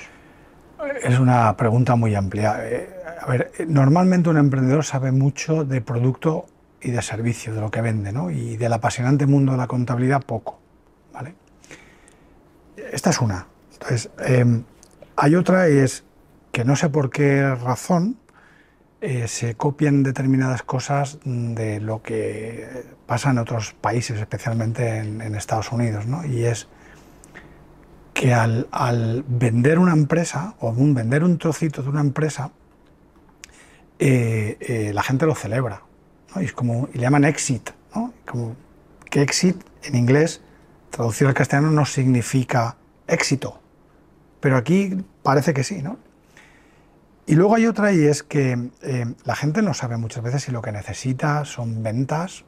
Es 1.03 1.19
una 1.19 1.55
pregunta 1.57 1.95
muy 1.95 2.15
amplia. 2.15 2.57
Eh, 2.63 2.89
a 3.19 3.25
ver, 3.27 3.51
normalmente 3.67 4.29
un 4.29 4.37
emprendedor 4.37 4.85
sabe 4.85 5.11
mucho 5.11 5.65
de 5.65 5.81
producto 5.81 6.45
y 6.81 6.91
de 6.91 7.01
servicio, 7.01 7.53
de 7.53 7.61
lo 7.61 7.69
que 7.69 7.81
vende, 7.81 8.13
¿no? 8.13 8.31
Y 8.31 8.55
del 8.55 8.71
apasionante 8.71 9.25
mundo 9.25 9.51
de 9.51 9.57
la 9.57 9.67
contabilidad, 9.67 10.21
poco. 10.21 10.59
¿vale? 11.13 11.35
Esta 12.91 13.09
es 13.09 13.19
una. 13.19 13.47
Entonces, 13.73 14.09
em, 14.19 14.63
hay 15.17 15.35
otra 15.35 15.69
y 15.69 15.77
es 15.77 16.05
que 16.51 16.63
no 16.63 16.75
sé 16.75 16.89
por 16.89 17.09
qué 17.09 17.53
razón 17.55 18.17
eh, 19.01 19.29
se 19.29 19.55
copian 19.55 20.03
determinadas 20.03 20.61
cosas 20.63 21.19
de 21.23 21.79
lo 21.79 22.01
que 22.01 22.83
pasa 23.05 23.29
en 23.29 23.37
otros 23.37 23.73
países, 23.73 24.19
especialmente 24.19 24.97
en, 24.97 25.35
Estados 25.35 25.71
Unidos, 25.71 26.05
¿no? 26.05 26.25
Y 26.25 26.43
es 26.43 26.67
que 28.13 28.33
al, 28.33 28.67
vender 29.25 29.79
una 29.79 29.93
empresa 29.93 30.55
o 30.59 30.71
un, 30.71 30.93
vender 30.93 31.23
un 31.23 31.37
trocito 31.37 31.81
de 31.81 31.87
una 31.87 32.01
empresa, 32.01 32.51
eh, 33.99 34.57
eh, 34.59 34.91
la 34.93 35.03
gente 35.03 35.25
lo 35.25 35.33
celebra. 35.33 35.83
Y, 36.35 36.43
es 36.43 36.51
como, 36.51 36.89
y 36.93 36.97
le 36.97 37.03
llaman 37.03 37.23
exit. 37.23 37.69
¿no? 37.95 38.13
Como 38.25 38.57
que 39.09 39.21
exit 39.21 39.63
en 39.83 39.95
inglés, 39.95 40.41
traducido 40.89 41.29
al 41.29 41.35
castellano, 41.35 41.71
no 41.71 41.85
significa 41.85 42.75
éxito. 43.07 43.61
Pero 44.41 44.57
aquí 44.57 45.05
parece 45.23 45.53
que 45.53 45.63
sí. 45.63 45.81
¿no? 45.81 45.97
Y 47.29 47.35
luego 47.35 47.53
hay 47.53 47.67
otra 47.67 47.93
y 47.93 48.05
es 48.05 48.23
que 48.23 48.71
eh, 48.81 49.05
la 49.23 49.35
gente 49.35 49.61
no 49.61 49.75
sabe 49.75 49.97
muchas 49.97 50.23
veces 50.23 50.41
si 50.41 50.51
lo 50.51 50.63
que 50.63 50.71
necesita 50.71 51.45
son 51.45 51.83
ventas 51.83 52.43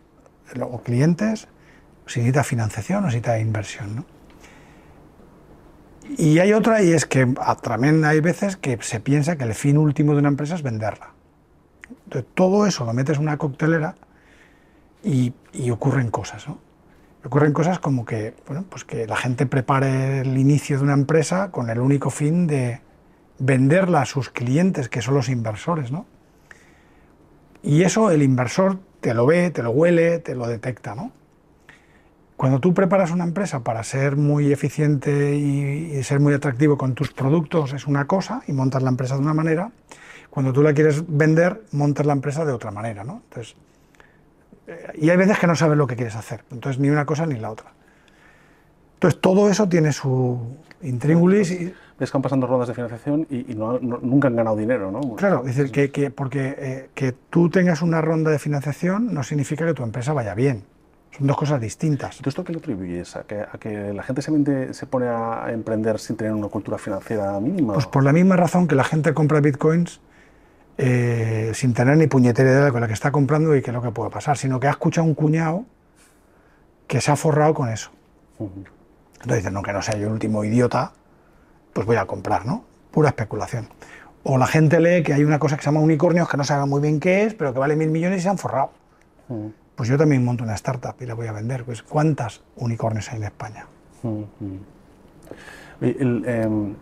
o 0.60 0.82
clientes, 0.82 1.48
si 2.08 2.22
necesita 2.22 2.44
financiación 2.44 3.06
o 3.06 3.12
si 3.12 3.18
necesita 3.18 3.38
inversión. 3.38 3.98
¿no? 3.98 4.06
Y 6.18 6.40
hay 6.40 6.54
otra, 6.54 6.82
y 6.82 6.94
es 6.94 7.06
que 7.06 7.32
también 7.62 8.04
hay 8.06 8.22
veces 8.22 8.58
que 8.58 8.80
se 8.82 9.00
piensa 9.00 9.36
que 9.36 9.44
el 9.44 9.54
fin 9.54 9.78
último 9.78 10.14
de 10.14 10.18
una 10.18 10.30
empresa 10.30 10.56
es 10.56 10.64
venderla. 10.64 11.12
Entonces, 12.06 12.32
todo 12.34 12.66
eso 12.66 12.84
lo 12.84 12.94
metes 12.94 13.18
en 13.18 13.22
una 13.22 13.38
coctelera 13.38 13.94
y, 15.04 15.32
ocurren 15.70 16.10
cosas. 16.10 16.48
¿no? 16.48 16.58
Ocurren 17.24 17.54
cosas 17.54 17.78
como 17.78 18.04
que, 18.04 18.34
bueno, 18.48 18.66
pues 18.68 18.84
que 18.84 19.06
la 19.06 19.16
gente 19.16 19.46
prepare 19.46 20.22
el 20.22 20.40
inicio 20.40 20.78
de 20.80 20.84
una 20.86 20.94
empresa 20.94 21.52
con 21.52 21.70
el 21.70 21.80
único 21.80 22.10
fin 22.10 22.48
de 22.48 22.82
venderla 23.42 24.02
a 24.02 24.06
sus 24.06 24.30
clientes, 24.30 24.88
que 24.88 25.02
son 25.02 25.16
los 25.16 25.28
inversores. 25.28 25.92
¿no? 25.92 26.06
Y 27.64 27.84
eso 27.84 28.12
el 28.12 28.22
inversor 28.22 28.80
te 29.02 29.14
lo 29.14 29.26
ve, 29.26 29.50
te 29.50 29.64
lo 29.64 29.72
huele, 29.72 30.20
te 30.20 30.36
lo 30.36 30.48
detecta. 30.48 30.96
¿no? 30.96 31.12
Cuando 32.38 32.60
tú 32.60 32.74
preparas 32.74 33.12
una 33.12 33.24
empresa 33.24 33.64
para 33.64 33.84
ser 33.84 34.16
muy 34.16 34.52
eficiente 34.52 35.36
y, 35.36 36.02
ser 36.04 36.20
muy 36.20 36.34
atractivo 36.34 36.78
con 36.78 36.96
tus 36.96 37.12
productos 37.12 37.74
es 37.74 37.88
una 37.88 38.06
cosa 38.06 38.44
y 38.48 38.54
montas 38.54 38.84
la 38.84 38.90
empresa 38.90 39.16
de 39.16 39.22
una 39.22 39.34
manera. 39.34 39.72
Cuando 40.30 40.54
tú 40.54 40.64
la 40.64 40.74
quieres 40.74 41.04
vender, 41.08 41.64
montas 41.72 42.06
la 42.06 42.14
empresa 42.14 42.46
de 42.46 42.54
otra 42.54 42.72
manera, 42.72 43.04
¿no? 43.04 43.22
Entonces, 43.26 43.56
eh, 44.68 44.88
y 44.96 45.10
hay 45.10 45.18
veces 45.18 45.38
que 45.38 45.46
no 45.46 45.56
sabes 45.56 45.78
lo 45.78 45.88
que 45.88 45.96
quieres 45.96 46.16
hacer. 46.16 46.46
Entonces, 46.52 46.80
ni 46.80 46.90
una 46.90 47.06
cosa 47.06 47.26
ni 47.26 47.38
la 47.38 47.52
otra. 47.52 47.74
Entonces, 48.94 49.20
todo 49.20 49.50
eso 49.50 49.68
tiene 49.68 49.92
su 49.92 50.58
intríngulis. 50.84 51.52
Y... 51.52 51.74
Es 52.00 52.10
que 52.10 52.18
han 52.18 52.22
pasando 52.24 52.48
rondas 52.48 52.68
de 52.68 52.74
financiación 52.74 53.28
y, 53.30 53.54
nunca 53.54 54.28
han 54.28 54.36
ganado 54.36 54.56
dinero, 54.56 54.92
¿no? 54.92 55.02
Claro, 55.16 55.44
es 55.46 55.56
decir, 55.56 55.92
que, 55.92 56.10
porque 56.10 56.56
eh, 56.58 56.90
que 56.96 57.14
tú 57.30 57.50
tengas 57.50 57.84
una 57.84 58.02
ronda 58.02 58.32
de 58.32 58.40
financiación 58.40 59.14
no 59.14 59.22
significa 59.24 59.66
que 59.66 59.76
tu 59.76 59.84
empresa 59.84 60.12
vaya 60.12 60.34
bien 60.34 60.64
Son 61.16 61.28
dos 61.28 61.38
cosas 61.38 61.62
distintas. 61.62 62.18
¿Tú 62.18 62.30
esto 62.30 62.44
qué 62.44 62.54
le 62.54 62.60
atribuyes? 62.60 63.16
¿A 63.16 63.24
que, 63.24 63.42
a 63.42 63.58
que 63.60 63.94
la 63.94 64.02
gente 64.02 64.24
se, 64.24 64.74
se 64.74 64.86
pone 64.88 65.08
a 65.08 65.52
emprender 65.52 66.00
sin 66.00 66.16
tener 66.16 66.34
una 66.34 66.48
cultura 66.48 66.80
financiera 66.80 67.40
mínima? 67.40 67.74
Pues 67.74 67.86
por 67.86 68.04
la 68.04 68.14
misma 68.14 68.36
razón 68.36 68.68
que 68.68 68.74
la 68.74 68.84
gente 68.84 69.14
compra 69.14 69.40
bitcoins 69.40 70.02
eh, 70.78 71.52
sin 71.54 71.76
tener 71.76 71.96
ni 71.98 72.08
puñetera 72.08 72.50
idea 72.50 72.72
de 72.72 72.80
la 72.80 72.88
que 72.88 72.94
está 72.94 73.12
comprando 73.12 73.56
y 73.56 73.62
qué 73.62 73.70
es 73.70 73.74
lo 73.74 73.84
que 73.84 73.92
puede 73.92 74.10
pasar, 74.10 74.38
sino 74.38 74.60
que 74.60 74.66
ha 74.66 74.72
escuchado 74.72 75.06
un 75.06 75.14
cuñado 75.14 75.66
que 76.88 77.02
se 77.02 77.12
ha 77.12 77.16
forrado 77.16 77.54
con 77.54 77.70
eso. 77.70 77.92
Entonces 79.22 79.44
dicen, 79.44 79.54
no, 79.54 79.62
que 79.62 79.74
no 79.74 79.82
sea 79.82 79.96
yo 79.98 80.08
el 80.08 80.14
último 80.14 80.44
idiota, 80.44 80.94
pues 81.74 81.86
voy 81.86 81.98
a 81.98 82.06
comprar, 82.06 82.46
¿no? 82.46 82.64
Pura 82.92 83.10
especulación. 83.10 83.70
O 84.24 84.38
la 84.38 84.48
gente 84.48 84.80
lee 84.80 85.04
que 85.04 85.14
hay 85.14 85.24
una 85.24 85.40
cosa 85.40 85.56
que 85.58 85.64
se 85.64 85.68
llama 85.68 85.80
unicornios 85.80 86.28
que 86.30 86.38
no 86.38 86.44
sabe 86.44 86.66
muy 86.66 86.82
bien 86.82 87.00
qué 87.00 87.24
es, 87.24 87.34
pero 87.34 87.54
que 87.54 87.60
vale 87.60 87.76
mil 87.76 87.90
millones 87.90 88.20
y 88.20 88.24
se 88.24 88.30
han 88.30 88.38
forrado. 88.38 88.72
Pues 89.76 89.90
yo 89.90 89.98
también 89.98 90.24
monto 90.26 90.44
una 90.44 90.56
startup 90.56 90.96
y 91.00 91.06
la 91.06 91.14
voy 91.14 91.28
a 91.28 91.32
vender. 91.32 91.64
Pues 91.64 91.82
¿cuántas 91.82 92.42
unicornios 92.56 93.10
hay 93.12 93.18
en 93.18 93.24
España? 93.24 93.66
Em, 95.82 96.76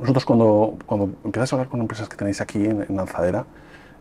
nosotros 0.00 0.24
cuando, 0.24 0.78
cuando 0.86 1.10
empiezas 1.24 1.52
a 1.52 1.56
hablar 1.56 1.68
con 1.68 1.80
empresas 1.80 2.08
que 2.08 2.16
tenéis 2.16 2.40
aquí 2.40 2.64
en, 2.64 2.86
Lanzadera, 2.94 3.44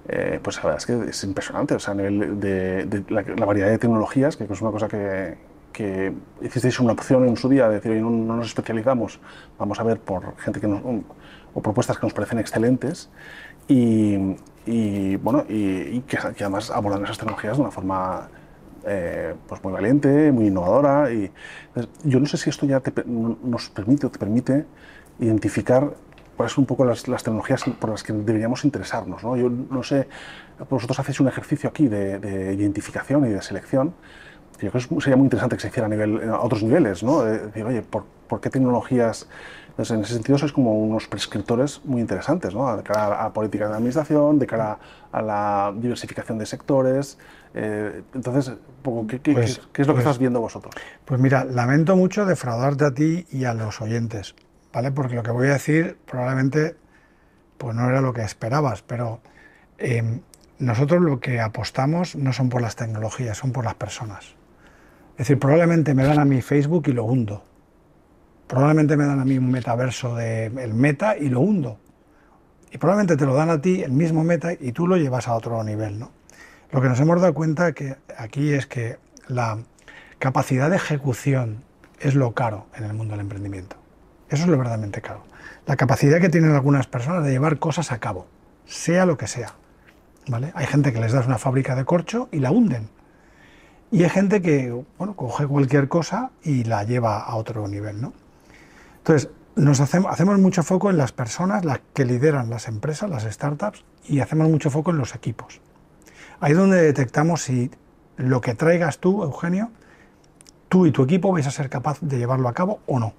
eh, 0.08 0.39
pues 0.41 0.58
la 0.58 0.63
verdad 0.63 0.77
es 0.77 0.86
que 0.86 1.10
es 1.10 1.24
impresionante, 1.24 1.75
o 1.75 1.80
sea, 1.80 1.94
a 1.94 1.96
nivel 1.96 2.39
de, 2.39 3.03
la, 3.10 3.46
variedad 3.46 3.70
de 3.70 3.77
tecnologías, 3.77 4.36
que 4.36 4.44
es 4.44 4.62
una 4.62 4.72
cosa 4.72 4.88
que, 4.88 5.38
que 5.72 6.13
hicisteis 6.42 6.80
una 6.80 6.94
opción 6.94 7.28
en 7.28 7.38
su 7.38 7.50
día, 7.50 7.68
de 7.70 7.75
decir, 7.75 7.92
no, 8.01 8.10
no 8.10 8.38
nos 8.38 8.48
especializamos, 8.48 9.20
vamos 9.58 9.80
a 9.80 9.84
ver 9.84 10.00
por 10.00 10.38
gente 10.38 10.60
que 10.60 10.68
nos, 10.68 10.82
o 11.54 11.62
propuestas 11.62 11.98
que 11.98 12.06
nos 12.06 12.13
parecen 12.13 12.40
excelentes 12.40 13.10
y, 13.68 14.36
y 14.66 15.16
bueno, 15.18 15.46
y, 15.48 16.01
que, 16.01 16.18
además 16.18 16.72
abordan 16.72 17.04
esas 17.04 17.18
tecnologías 17.18 17.58
de 17.58 17.63
una 17.63 17.72
forma 17.72 18.30
eh, 18.86 19.36
pues 19.48 19.63
muy 19.63 19.74
valiente, 19.74 20.32
muy 20.32 20.48
innovadora. 20.48 21.12
Y, 21.12 21.32
yo 22.04 22.20
no 22.20 22.25
sé 22.25 22.38
si 22.38 22.50
esto 22.50 22.66
ya 22.66 22.82
nos 23.06 23.70
permite 23.70 24.08
o 24.08 24.12
te 24.12 24.20
permite 24.20 24.66
identificar 25.20 25.94
cuáles 26.36 26.54
son 26.54 26.63
un 26.63 26.66
poco 26.66 26.86
las, 26.86 27.08
las, 27.08 27.24
tecnologías 27.24 27.63
por 27.80 27.92
las 27.92 28.04
que 28.04 28.13
deberíamos 28.13 28.66
interesarnos. 28.66 29.24
¿no? 29.24 29.38
Yo 29.38 29.50
no 29.50 29.84
sé, 29.84 30.08
vosotros 30.70 31.00
hacéis 31.00 31.20
un 31.20 31.28
ejercicio 31.28 31.70
aquí 31.70 31.88
de, 31.88 32.20
de 32.20 32.54
identificación 32.54 33.25
y 33.25 33.30
de 33.30 33.42
selección. 33.42 33.94
Yo 34.62 34.72
creo 34.72 34.88
que 34.88 35.01
sería 35.01 35.18
muy 35.18 35.25
interesante 35.25 35.56
que 35.56 35.62
se 35.62 35.68
hiciera 35.70 35.88
a, 35.88 35.89
nivel, 35.89 36.30
a 36.30 36.39
otros 36.39 36.63
niveles, 36.63 37.03
¿no? 37.03 37.24
decir, 37.24 37.65
oye, 37.65 37.82
¿por, 37.82 38.06
¿por 38.27 38.39
qué 38.41 38.50
tecnologías 38.50 39.27
entonces, 39.72 39.96
en 39.96 40.03
ese 40.03 40.13
sentido, 40.13 40.38
sois 40.38 40.51
como 40.51 40.77
unos 40.77 41.08
prescriptores 41.08 41.82
muy 41.86 42.01
interesantes, 42.01 42.53
¿no? 42.53 42.75
de 42.75 42.84
cara 42.84 43.24
a, 43.24 43.32
política 43.32 43.70
de 43.70 43.75
administración, 43.75 44.38
de 44.38 44.46
cara 44.46 44.77
a 45.12 45.22
la 45.22 45.74
diversificación 45.74 46.38
de 46.38 46.46
sectores. 46.46 47.18
Eh, 47.53 48.03
entonces, 48.13 48.53
¿qué, 49.08 49.34
pues, 49.34 49.62
qué, 49.72 49.82
es 49.82 49.88
lo 49.88 49.94
que 49.94 50.01
pues 50.01 50.06
estás 50.06 50.18
viendo 50.18 50.41
vosotros? 50.41 50.75
Pues 51.06 51.22
mira, 51.22 51.46
lamento 51.46 51.96
mucho 51.96 52.25
defraudarte 52.25 52.86
a 52.86 52.91
ti 52.91 53.25
y 53.32 53.46
a 53.46 53.53
los 53.53 53.80
oyentes, 53.80 54.36
¿vale? 54.74 54.91
Porque 54.91 55.15
lo 55.15 55.24
que 55.24 55.32
voy 55.32 55.48
a 55.48 55.53
decir 55.53 55.98
probablemente 56.06 56.75
pues 57.58 57.74
no 57.75 57.88
era 57.88 58.01
lo 58.01 58.12
que 58.12 58.24
esperabas, 58.24 58.82
pero 58.82 59.22
em, 59.77 60.22
nosotros 60.60 61.01
lo 61.01 61.20
que 61.20 61.39
apostamos 61.39 62.15
no 62.15 62.34
son 62.34 62.50
por 62.50 62.62
las 62.62 62.75
tecnologías, 62.75 63.38
son 63.38 63.51
por 63.51 63.63
las 63.63 63.75
personas. 63.75 64.36
Es 65.22 65.28
decir, 65.28 65.38
probablemente 65.38 65.94
me 65.94 66.04
dan 66.04 66.18
a 66.18 66.25
mi 66.25 66.42
Facebook 66.42 66.86
y 66.88 66.94
lo 66.94 67.06
hundo 67.06 67.44
Probablemente 68.48 68.98
me 68.98 69.06
dan 69.06 69.20
a 69.20 69.24
mí 69.24 69.38
un 69.38 69.51
metaverso 69.51 70.16
del 70.16 70.74
meta 70.74 71.16
y 71.16 71.30
lo 71.30 71.42
hundo. 71.42 71.78
Y 72.72 72.80
probablemente 72.80 73.18
te 73.18 73.28
lo 73.28 73.36
dan 73.36 73.51
a 73.51 73.62
ti, 73.62 73.84
el 73.84 73.92
mismo 73.92 74.24
meta, 74.24 74.51
y 74.51 74.72
tú 74.72 74.88
lo 74.88 74.98
llevas 74.98 75.28
a 75.28 75.36
otro 75.36 75.63
nivel. 75.63 76.00
¿no? 76.00 76.10
Lo 76.72 76.82
que 76.82 76.90
nos 76.90 77.00
hemos 77.00 77.22
dado 77.22 77.36
cuenta 77.36 77.74
que 77.74 77.98
aquí 78.18 78.51
es 78.51 78.66
que 78.66 78.98
la 79.28 79.60
capacidad 80.18 80.72
de 80.72 80.78
ejecución 80.78 81.63
es 82.00 82.16
lo 82.16 82.34
caro 82.34 82.66
en 82.75 82.86
el 82.86 82.94
mundo 82.94 83.12
del 83.12 83.22
emprendimiento. 83.22 83.75
Eso 84.28 84.46
es 84.46 84.50
lo 84.50 84.58
verdaderamente 84.58 85.01
caro. 85.01 85.24
La 85.68 85.75
capacidad 85.75 86.20
que 86.20 86.30
tienen 86.30 86.51
algunas 86.56 86.88
personas 86.88 87.24
de 87.24 87.30
llevar 87.30 87.60
cosas 87.60 87.92
a 87.92 88.00
cabo, 88.00 88.25
sea 88.66 89.06
lo 89.06 89.18
que 89.18 89.28
sea. 89.28 89.54
¿vale? 90.28 90.51
Hay 90.56 90.66
gente 90.66 90.92
que 90.92 91.00
les 91.00 91.12
das 91.12 91.28
una 91.28 91.38
fábrica 91.38 91.75
de 91.75 91.86
corcho 91.86 92.28
y 92.32 92.40
la 92.40 92.50
hunden. 92.50 92.90
Y 93.92 94.04
hay 94.04 94.10
gente 94.10 94.42
que 94.42 94.72
bueno, 94.98 95.16
coge 95.16 95.46
cualquier 95.46 95.88
cosa 95.88 96.32
y 96.44 96.64
la 96.64 96.84
lleva 96.84 97.20
a 97.20 97.36
otro 97.36 97.68
nivel. 97.68 98.02
¿no? 98.02 98.14
Entonces, 98.98 99.30
nos 99.56 99.82
hacemos, 99.82 100.12
hacemos 100.12 100.40
mucho 100.40 100.64
foco 100.64 100.90
en 100.90 100.98
las 100.98 101.12
personas, 101.12 101.66
las 101.66 101.82
que 101.94 102.06
lideran 102.06 102.50
las 102.50 102.68
empresas, 102.68 103.10
las 103.10 103.24
startups, 103.24 103.84
y 104.08 104.20
hacemos 104.20 104.50
mucho 104.50 104.70
foco 104.70 104.92
en 104.92 104.98
los 104.98 105.14
equipos. 105.14 105.60
Ahí 106.40 106.54
es 106.54 106.58
donde 106.58 106.82
detectamos 106.82 107.44
si 107.44 107.70
lo 108.18 108.42
que 108.42 108.56
traigas 108.56 109.00
tú, 109.00 109.24
Eugenio, 109.24 109.72
tú 110.70 110.86
y 110.86 110.92
tu 110.92 111.04
equipo 111.04 111.32
vais 111.32 111.46
a 111.48 111.52
ser 111.52 111.70
capaz 111.70 112.00
de 112.02 112.18
llevarlo 112.18 112.48
a 112.48 112.54
cabo 112.54 112.80
o 112.88 113.00
no. 113.00 113.14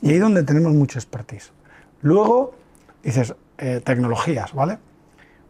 Y 0.00 0.10
ahí 0.10 0.14
es 0.16 0.20
donde 0.20 0.42
tenemos 0.42 0.72
mucho 0.72 0.98
expertise. 0.98 1.52
Luego, 2.00 2.54
dices, 3.02 3.34
eh, 3.58 3.80
tecnologías, 3.84 4.54
¿vale? 4.54 4.78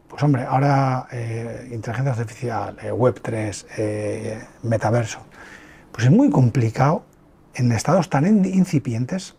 Pues 0.08 0.22
hombre, 0.22 0.44
ahora 0.44 1.08
eh, 1.10 1.68
inteligencia 1.72 2.12
artificial, 2.12 2.76
eh, 2.82 2.92
Web3, 2.92 4.46
metaverso. 4.62 5.20
Pues 5.92 6.04
es 6.06 6.12
muy 6.12 6.30
complicado 6.30 7.04
en 7.54 7.72
estados 7.72 8.10
tan 8.10 8.44
incipientes 8.44 9.34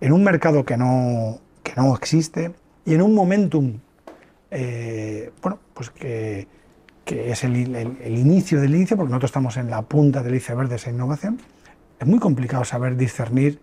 en 0.00 0.12
un 0.12 0.22
mercado 0.24 0.64
que 0.64 0.76
no, 0.76 1.40
que 1.62 1.72
no 1.76 1.94
existe 1.94 2.54
y 2.84 2.94
en 2.94 3.02
un 3.02 3.14
momentum, 3.14 3.80
eh, 4.50 5.32
bueno, 5.42 5.58
pues 5.74 5.90
que, 5.90 6.46
que 7.04 7.30
es 7.32 7.44
el, 7.44 7.74
el, 7.74 8.18
inicio 8.18 8.60
del 8.60 8.74
inicio, 8.74 8.96
porque 8.96 9.10
nosotros 9.10 9.30
estamos 9.30 9.56
en 9.56 9.70
la 9.70 9.82
punta 9.82 10.22
del 10.22 10.34
iceberg 10.36 10.68
de 10.68 10.76
esa 10.76 10.90
innovación, 10.90 11.38
es 11.98 12.06
muy 12.06 12.18
complicado 12.18 12.64
saber 12.64 12.96
discernir 12.96 13.60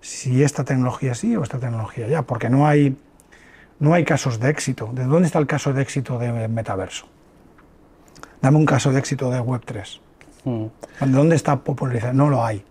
si 0.00 0.42
esta 0.42 0.64
tecnología 0.64 1.14
sí 1.14 1.36
o 1.36 1.42
esta 1.42 1.58
tecnología 1.58 2.06
ya, 2.08 2.22
porque 2.22 2.48
no 2.48 2.66
hay, 2.66 2.96
no 3.80 3.94
hay 3.94 4.04
casos 4.04 4.38
de 4.38 4.50
éxito. 4.50 4.90
¿De 4.92 5.04
dónde 5.04 5.26
está 5.26 5.38
el 5.38 5.46
caso 5.46 5.72
de 5.72 5.82
éxito 5.82 6.18
de 6.18 6.48
metaverso? 6.48 7.06
Dame 8.40 8.58
un 8.58 8.66
caso 8.66 8.92
de 8.92 8.98
éxito 8.98 9.30
de 9.30 9.40
Web3. 9.40 10.00
Mm. 10.44 10.64
¿De 11.00 11.10
dónde 11.10 11.36
está 11.36 11.56
popularizado? 11.56 12.12
No 12.12 12.28
lo 12.28 12.44
hay. 12.44 12.64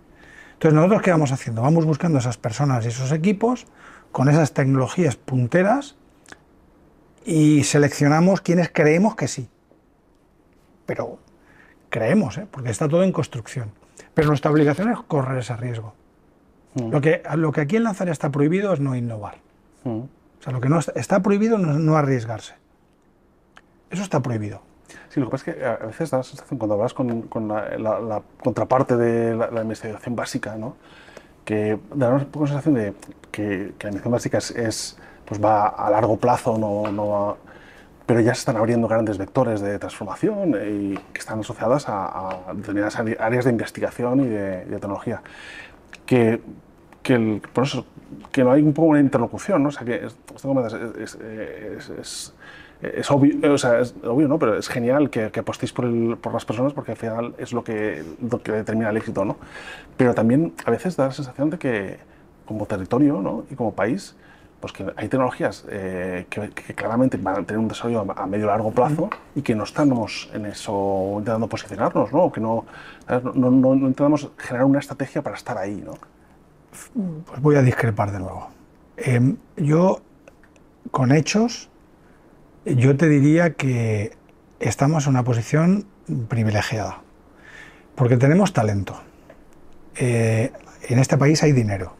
Entonces, 0.54 0.74
¿nosotros 0.74 1.02
qué 1.02 1.10
vamos 1.10 1.32
haciendo? 1.32 1.62
Vamos 1.62 1.84
buscando 1.84 2.18
esas 2.18 2.36
personas 2.36 2.84
y 2.84 2.88
esos 2.88 3.12
equipos 3.12 3.66
con 4.12 4.28
esas 4.28 4.52
tecnologías 4.52 5.16
punteras 5.16 5.96
y 7.24 7.64
seleccionamos 7.64 8.40
quienes 8.40 8.70
creemos 8.70 9.16
que 9.16 9.28
sí. 9.28 9.48
Pero 10.86 11.18
creemos, 11.88 12.38
¿eh? 12.38 12.46
porque 12.50 12.70
está 12.70 12.88
todo 12.88 13.02
en 13.02 13.12
construcción. 13.12 13.72
Pero 14.14 14.28
nuestra 14.28 14.50
obligación 14.50 14.90
es 14.90 14.98
correr 15.00 15.38
ese 15.38 15.56
riesgo. 15.56 15.94
Mm. 16.74 16.90
Lo, 16.90 17.00
que, 17.00 17.22
lo 17.36 17.52
que 17.52 17.62
aquí 17.62 17.76
en 17.76 17.84
Lanzaria 17.84 18.12
está 18.12 18.30
prohibido 18.30 18.72
es 18.72 18.80
no 18.80 18.94
innovar. 18.94 19.38
Mm. 19.84 20.02
O 20.40 20.42
sea, 20.42 20.52
lo 20.52 20.60
que 20.60 20.68
no 20.68 20.78
está, 20.78 21.20
prohibido 21.20 21.58
no, 21.58 21.78
no 21.78 21.96
arriesgarse. 21.96 22.54
Eso 23.90 24.02
está 24.02 24.20
prohibido. 24.20 24.62
Sí, 25.10 25.20
lo 25.20 25.26
que 25.26 25.32
pasa 25.32 25.50
es 25.50 25.56
que 25.56 25.64
a 25.64 25.76
veces 25.76 26.10
da 26.10 26.18
la 26.18 26.24
sensación 26.24 26.58
cuando 26.58 26.74
hablas 26.74 26.94
con, 26.94 27.48
la, 27.48 28.22
contraparte 28.42 28.96
de 28.96 29.36
la, 29.36 29.62
investigación 29.62 30.16
básica, 30.16 30.56
¿no? 30.56 30.76
que 31.44 31.78
da 31.94 32.10
una 32.10 32.24
poco 32.24 32.46
sensación 32.46 32.74
de 32.74 32.94
que, 33.30 33.72
la 33.80 33.88
investigación 33.88 34.12
básica 34.12 34.38
es, 34.38 34.96
pues 35.24 35.42
va 35.42 35.68
a 35.68 35.90
largo 35.90 36.16
plazo, 36.16 36.56
no, 36.58 36.90
no 36.90 37.36
pero 38.10 38.20
ya 38.20 38.34
se 38.34 38.40
están 38.40 38.56
abriendo 38.56 38.88
grandes 38.88 39.18
vectores 39.18 39.60
de 39.60 39.78
transformación 39.78 40.50
y 40.50 40.96
que 41.12 41.20
están 41.20 41.38
asociadas 41.38 41.84
a, 41.86 42.42
determinadas 42.54 42.96
áreas 42.96 43.44
de 43.44 43.50
investigación 43.52 44.20
y 44.24 44.26
de, 44.26 44.62
tecnología. 44.64 45.22
Que, 46.06 46.40
que, 47.02 47.40
por 47.52 47.64
eso, 47.64 47.86
que 48.32 48.44
no 48.44 48.52
hay 48.52 48.62
un 48.62 48.72
poco 48.72 48.88
una 48.88 49.00
interlocución, 49.00 49.62
¿no? 49.62 49.68
O 49.68 49.72
sea, 49.72 49.84
que 49.84 50.04
es, 50.04 51.18
es 51.18 52.34
es 52.82 53.10
obvio, 53.10 53.52
o 53.52 53.58
sea, 53.58 53.80
es 53.80 53.94
obvio, 54.04 54.26
¿no? 54.26 54.38
Pero 54.38 54.56
es 54.56 54.68
genial 54.68 55.10
que, 55.10 55.30
que 55.30 55.40
apostéis 55.40 55.72
por, 55.72 55.84
el, 55.84 56.16
por, 56.20 56.32
las 56.32 56.44
personas 56.44 56.72
porque 56.72 56.92
al 56.92 56.96
final 56.96 57.34
es 57.38 57.52
lo 57.52 57.62
que, 57.62 58.02
lo 58.30 58.42
que 58.42 58.52
determina 58.52 58.90
el 58.90 58.96
éxito, 58.96 59.24
¿no? 59.24 59.36
Pero 59.96 60.14
también 60.14 60.54
a 60.64 60.70
veces 60.70 60.96
da 60.96 61.06
la 61.06 61.12
sensación 61.12 61.50
de 61.50 61.58
que 61.58 61.98
como 62.46 62.66
territorio 62.66 63.20
¿no? 63.20 63.44
y 63.50 63.54
como 63.54 63.72
país, 63.72 64.16
pues 64.60 64.72
que 64.72 64.86
hay 64.96 65.08
tecnologías 65.08 65.64
eh, 65.68 66.26
que, 66.28 66.50
claramente 66.74 67.16
van 67.16 67.42
a 67.42 67.42
tener 67.44 67.58
un 67.58 67.68
desarrollo 67.68 68.04
a, 68.16 68.26
medio 68.26 68.46
largo 68.46 68.70
plazo 68.70 69.10
y 69.34 69.42
que 69.42 69.54
no 69.54 69.64
estamos 69.64 70.30
en 70.34 70.46
eso 70.46 71.16
intentando 71.18 71.48
posicionarnos, 71.48 72.12
¿no? 72.12 72.24
O 72.24 72.32
que 72.32 72.40
no, 72.40 72.64
no, 73.08 73.50
no, 73.50 73.50
no 73.50 73.74
intentamos 73.74 74.30
generar 74.38 74.64
una 74.64 74.78
estrategia 74.78 75.22
para 75.22 75.36
estar 75.36 75.56
ahí, 75.58 75.82
¿no? 75.84 75.94
Pues 77.26 77.40
voy 77.40 77.56
a 77.56 77.62
discrepar 77.62 78.12
de 78.12 78.20
nuevo. 78.20 78.50
Em, 78.96 79.36
yo, 79.56 80.02
con 80.90 81.12
hechos, 81.12 81.70
yo 82.64 82.96
te 82.96 83.08
diría 83.08 83.54
que 83.54 84.16
estamos 84.60 85.06
en 85.06 85.10
una 85.10 85.24
posición 85.24 85.86
privilegiada, 86.28 87.02
porque 87.94 88.16
tenemos 88.16 88.52
talento. 88.52 89.00
Eh, 89.96 90.52
en 90.88 90.98
este 90.98 91.18
país 91.18 91.42
hay 91.42 91.52
dinero. 91.52 91.94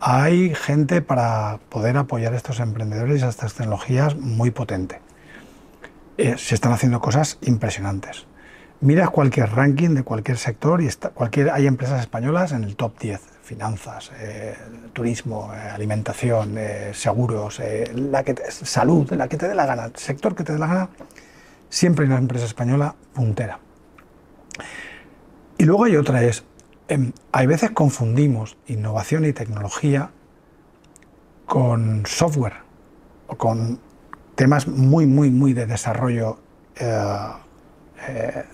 Hay 0.00 0.54
gente 0.54 1.02
para 1.02 1.58
poder 1.68 1.96
apoyar 1.96 2.34
a 2.34 2.36
estos 2.36 2.60
emprendedores 2.60 3.22
y 3.22 3.24
a 3.24 3.28
estas 3.28 3.54
tecnologías 3.54 4.16
muy 4.16 4.50
potente. 4.50 5.00
Eh, 6.18 6.36
se 6.38 6.54
están 6.54 6.72
haciendo 6.72 7.00
cosas 7.00 7.38
impresionantes. 7.42 8.26
miras 8.80 9.08
cualquier 9.08 9.50
ranking 9.50 9.94
de 9.94 10.02
cualquier 10.02 10.36
sector 10.36 10.82
y 10.82 10.86
está, 10.86 11.08
cualquier, 11.10 11.50
hay 11.50 11.66
empresas 11.66 12.00
españolas 12.00 12.52
en 12.52 12.62
el 12.62 12.76
top 12.76 12.98
10, 12.98 13.20
finanzas, 13.46 14.10
eh, 14.18 14.54
turismo, 14.92 15.52
eh, 15.54 15.56
alimentación, 15.56 16.58
eh, 16.58 16.90
seguros, 16.92 17.60
la 17.94 18.24
que 18.24 18.34
salud, 18.50 19.12
la 19.12 19.28
que 19.28 19.36
te 19.36 19.46
dé 19.46 19.54
la 19.54 19.66
gana, 19.66 19.84
el 19.86 19.96
sector 19.96 20.34
que 20.34 20.42
te 20.42 20.52
dé 20.52 20.58
la 20.58 20.66
gana, 20.66 20.88
siempre 21.68 22.04
hay 22.04 22.10
una 22.10 22.18
empresa 22.18 22.44
española 22.44 22.94
puntera. 23.14 23.60
Y 25.58 25.64
luego 25.64 25.84
hay 25.84 25.96
otra, 25.96 26.22
es, 26.24 26.44
em, 26.88 27.12
hay 27.30 27.46
veces 27.46 27.70
confundimos 27.70 28.58
innovación 28.66 29.24
y 29.24 29.32
tecnología 29.32 30.10
con 31.46 32.04
software 32.04 32.56
o 33.28 33.36
con 33.36 33.78
temas 34.34 34.66
muy, 34.66 35.06
muy, 35.06 35.30
muy 35.30 35.52
de 35.52 35.66
desarrollo 35.66 36.40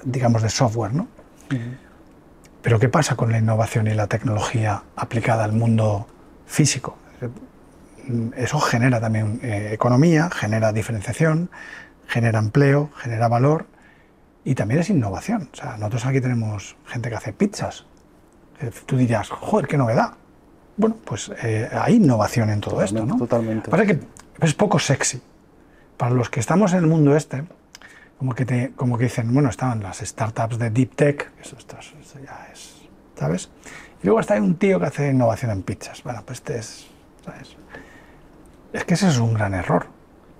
digamos, 0.04 0.42
de 0.42 0.48
software. 0.48 0.94
¿no? 0.94 1.08
Pero 2.62 2.78
¿qué 2.78 2.88
pasa 2.88 3.16
con 3.16 3.32
la 3.32 3.38
innovación 3.38 3.88
y 3.88 3.94
la 3.94 4.06
tecnología 4.06 4.84
aplicada 4.94 5.44
al 5.44 5.52
mundo 5.52 6.06
físico? 6.46 6.96
Eso 8.36 8.60
genera 8.60 9.00
también 9.00 9.40
eh, 9.42 9.70
economía, 9.72 10.30
genera 10.30 10.72
diferenciación, 10.72 11.50
genera 12.06 12.38
empleo, 12.38 12.90
genera 12.96 13.28
valor 13.28 13.66
y 14.44 14.54
también 14.54 14.80
es 14.80 14.90
innovación. 14.90 15.50
O 15.52 15.56
sea, 15.56 15.76
nosotros 15.76 16.06
aquí 16.06 16.20
tenemos 16.20 16.76
gente 16.86 17.10
que 17.10 17.16
hace 17.16 17.32
pizzas. 17.32 17.84
Eh, 18.60 18.70
tú 18.86 18.96
dirías, 18.96 19.28
joder, 19.28 19.66
qué 19.66 19.76
novedad. 19.76 20.12
Bueno, 20.76 20.96
pues 21.04 21.30
hay 21.72 21.96
innovación 21.96 22.48
en 22.48 22.60
todo 22.60 22.80
esto, 22.82 23.04
¿no? 23.04 23.18
Totalmente. 23.18 23.70
Pasa 23.70 23.84
que 23.84 24.00
es 24.40 24.54
poco 24.54 24.78
sexy. 24.78 25.20
Para 25.96 26.14
los 26.14 26.30
que 26.30 26.40
estamos 26.40 26.72
en 26.72 26.78
el 26.78 26.86
mundo 26.86 27.14
este, 27.14 27.44
como 28.22 28.36
que, 28.36 28.44
te, 28.44 28.70
como 28.76 28.96
que 28.98 29.04
dicen, 29.04 29.34
bueno, 29.34 29.48
estaban 29.48 29.82
las 29.82 29.98
startups 29.98 30.56
de 30.56 30.70
Deep 30.70 30.94
Tech, 30.94 31.32
eso, 31.40 31.56
ya 32.24 32.48
es, 32.52 32.76
¿sabes? 33.18 33.50
Y 34.00 34.06
luego 34.06 34.20
está 34.20 34.40
un 34.40 34.54
tío 34.54 34.78
que 34.78 34.86
hace 34.86 35.10
innovación 35.10 35.50
en 35.50 35.64
pizzas. 35.64 36.04
Bueno, 36.04 36.22
pues 36.24 36.38
este 36.38 36.56
es, 36.56 36.86
¿sabes? 37.24 37.56
Es 38.72 38.84
que 38.84 38.94
ese 38.94 39.08
es 39.08 39.18
un 39.18 39.34
gran 39.34 39.54
error. 39.54 39.86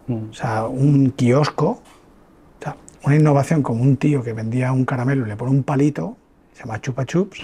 Mm. 0.06 0.30
O 0.30 0.32
sea, 0.32 0.66
un 0.66 1.10
kiosco, 1.10 1.70
o 1.70 2.62
sea, 2.62 2.76
una 3.02 3.16
innovación 3.16 3.62
como 3.62 3.82
un 3.82 3.96
tío 3.96 4.22
que 4.22 4.32
vendía 4.32 4.70
un 4.70 4.84
caramelo 4.84 5.26
y 5.26 5.30
le 5.30 5.34
pone 5.34 5.50
un 5.50 5.64
palito, 5.64 6.16
se 6.52 6.60
llama 6.60 6.80
Chupa 6.80 7.04
Chups, 7.04 7.40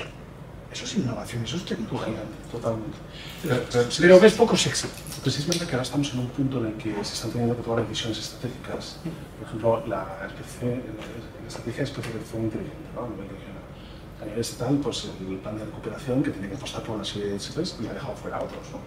eso 0.72 0.84
es 0.84 0.96
innovación, 0.96 1.44
eso 1.44 1.56
es 1.56 1.64
tecnología. 1.64 2.22
Totalmente. 2.52 2.98
Pero, 3.98 4.20
ves 4.20 4.34
poco 4.34 4.56
sexy. 4.56 4.88
Pues 5.22 5.38
es 5.38 5.46
verdad 5.46 5.66
que 5.66 5.72
ahora 5.72 5.82
estamos 5.82 6.12
en 6.12 6.20
un 6.20 6.28
punto 6.28 6.58
en 6.58 6.66
el 6.66 6.75
que 6.75 6.92
se 7.04 7.14
están 7.14 7.30
teniendo 7.30 7.56
que 7.56 7.62
tomar 7.62 7.87
decisiones 7.87 8.18
estratégicas. 8.18 8.98
Por 9.38 9.48
ejemplo, 9.48 9.87
la, 9.87 10.28
estrategia 11.46 11.84
de 11.84 11.88
especialización 11.88 12.42
inteligente 12.44 12.88
¿no? 12.94 13.04
a 13.04 13.08
nivel 13.08 13.28
regional. 13.28 13.62
A 14.20 14.25
nivel 14.26 14.40
estatal, 14.40 14.78
pues 14.82 15.10
el 15.20 15.37
plan 15.38 15.56
de 15.56 15.64
recuperación 15.64 16.22
que 16.22 16.30
tiene 16.30 16.48
que 16.48 16.56
apostar 16.56 16.82
por 16.82 16.96
una 16.96 17.04
serie 17.04 17.30
de 17.30 17.40
sectores 17.40 17.76
y 17.82 17.87
ha 17.87 17.94
dejado 17.94 18.14
fuera 18.16 18.37
a 18.37 18.42
otros. 18.42 18.62
¿no? 18.72 18.78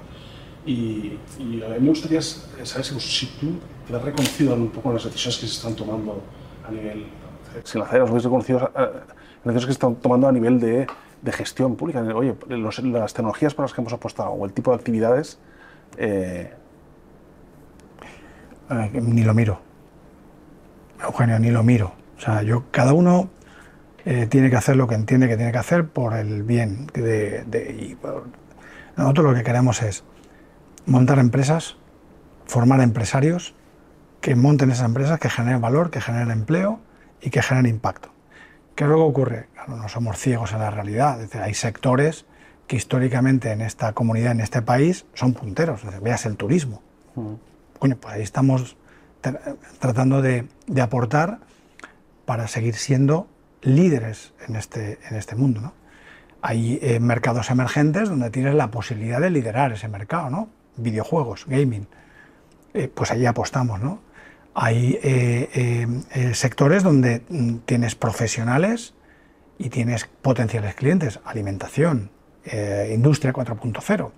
Y, 0.65 1.17
y, 1.39 1.63
a 1.65 1.69
mí 1.69 1.79
me 1.79 1.89
gustaría 1.89 2.21
saber 2.21 2.85
si, 2.85 3.25
tú 3.39 3.59
te 3.87 3.95
has 3.95 4.01
reconocido 4.03 4.53
un 4.53 4.69
poco 4.69 4.89
en 4.89 4.95
las 4.95 5.05
decisiones 5.05 5.39
que 5.39 5.47
se 5.47 5.53
están 5.53 5.75
tomando 5.75 6.21
a 6.67 6.71
nivel. 6.71 7.05
Si 7.63 7.79
las 7.79 7.91
has 7.91 8.09
reconocido 8.09 8.71
en 8.75 8.83
las 9.43 9.55
decisiones 9.55 9.65
que 9.65 9.71
se 9.71 9.71
están 9.71 9.95
tomando 9.95 10.27
a 10.27 10.31
nivel 10.31 10.59
de 10.59 10.87
de 11.21 11.31
gestión 11.31 11.75
pública. 11.75 12.01
Oye, 12.01 12.35
las 12.47 13.13
tecnologías 13.13 13.53
por 13.53 13.65
las 13.65 13.73
que 13.73 13.81
hemos 13.81 13.93
apostado 13.93 14.29
o 14.31 14.45
el 14.45 14.53
tipo 14.53 14.71
de 14.71 14.77
actividades... 14.77 15.39
Eh, 15.97 16.53
ni 18.93 19.23
lo 19.23 19.33
miro. 19.33 19.59
Eugenio, 21.03 21.39
ni 21.39 21.51
lo 21.51 21.63
miro. 21.63 21.93
O 22.17 22.21
sea, 22.21 22.41
yo, 22.43 22.65
cada 22.71 22.93
uno 22.93 23.29
eh, 24.05 24.27
tiene 24.27 24.49
que 24.49 24.55
hacer 24.55 24.75
lo 24.75 24.87
que 24.87 24.95
entiende 24.95 25.27
que 25.27 25.35
tiene 25.35 25.51
que 25.51 25.57
hacer 25.57 25.87
por 25.87 26.13
el 26.13 26.43
bien. 26.43 26.87
De, 26.93 27.97
Nosotros 28.95 29.25
lo 29.25 29.33
que 29.33 29.43
queremos 29.43 29.81
es 29.81 30.03
montar 30.85 31.19
empresas, 31.19 31.77
formar 32.45 32.81
empresarios 32.81 33.55
que 34.21 34.35
monten 34.35 34.71
esas 34.71 34.85
empresas, 34.85 35.19
que 35.19 35.29
generen 35.29 35.61
valor, 35.61 35.89
que 35.89 35.99
generen 35.99 36.31
empleo 36.31 36.79
y 37.21 37.29
que 37.29 37.41
generen 37.41 37.69
impacto. 37.69 38.11
¿Qué 38.75 38.85
luego 38.85 39.05
ocurre? 39.05 39.47
no 39.67 39.87
somos 39.89 40.17
ciegos 40.17 40.53
a 40.53 40.57
la 40.57 40.71
realidad. 40.71 41.19
hay 41.41 41.53
sectores 41.53 42.25
que 42.67 42.75
históricamente 42.75 43.51
en 43.51 43.61
esta 43.61 43.93
comunidad, 43.93 44.31
en 44.31 44.39
este 44.39 44.61
país, 44.61 45.05
son 45.13 45.33
punteros. 45.33 45.81
Veas 46.01 46.25
el 46.25 46.37
turismo. 46.37 46.81
pues 47.79 47.97
ahí 48.05 48.21
estamos 48.21 48.77
tratando 49.79 50.21
de, 50.21 50.47
aportar 50.81 51.39
para 52.25 52.47
seguir 52.47 52.75
siendo 52.75 53.27
líderes 53.61 54.33
en 54.47 54.55
este, 54.55 54.99
en 55.09 55.17
este 55.17 55.35
mundo. 55.35 55.73
Hay 56.41 56.79
eh, 56.81 56.99
mercados 56.99 57.51
emergentes 57.51 58.09
donde 58.09 58.31
tienes 58.31 58.55
la 58.55 58.71
posibilidad 58.71 59.21
de 59.21 59.29
liderar 59.29 59.73
ese 59.73 59.87
mercado, 59.87 60.29
¿no? 60.29 60.49
Videojuegos, 60.77 61.45
gaming. 61.45 61.87
Eh, 62.73 62.87
pues 62.87 63.11
ahí 63.11 63.25
apostamos, 63.25 63.79
¿no? 63.79 63.99
Hay 64.53 64.99
eh, 65.01 65.87
sectores 66.33 66.83
donde 66.83 67.23
mm, 67.29 67.57
tienes 67.65 67.95
profesionales 67.95 68.93
y 69.57 69.69
tienes 69.69 70.05
potenciales 70.21 70.75
clientes, 70.75 71.19
alimentación, 71.23 72.09
eh, 72.45 72.91
industria 72.93 73.31
4.0, 73.31 74.11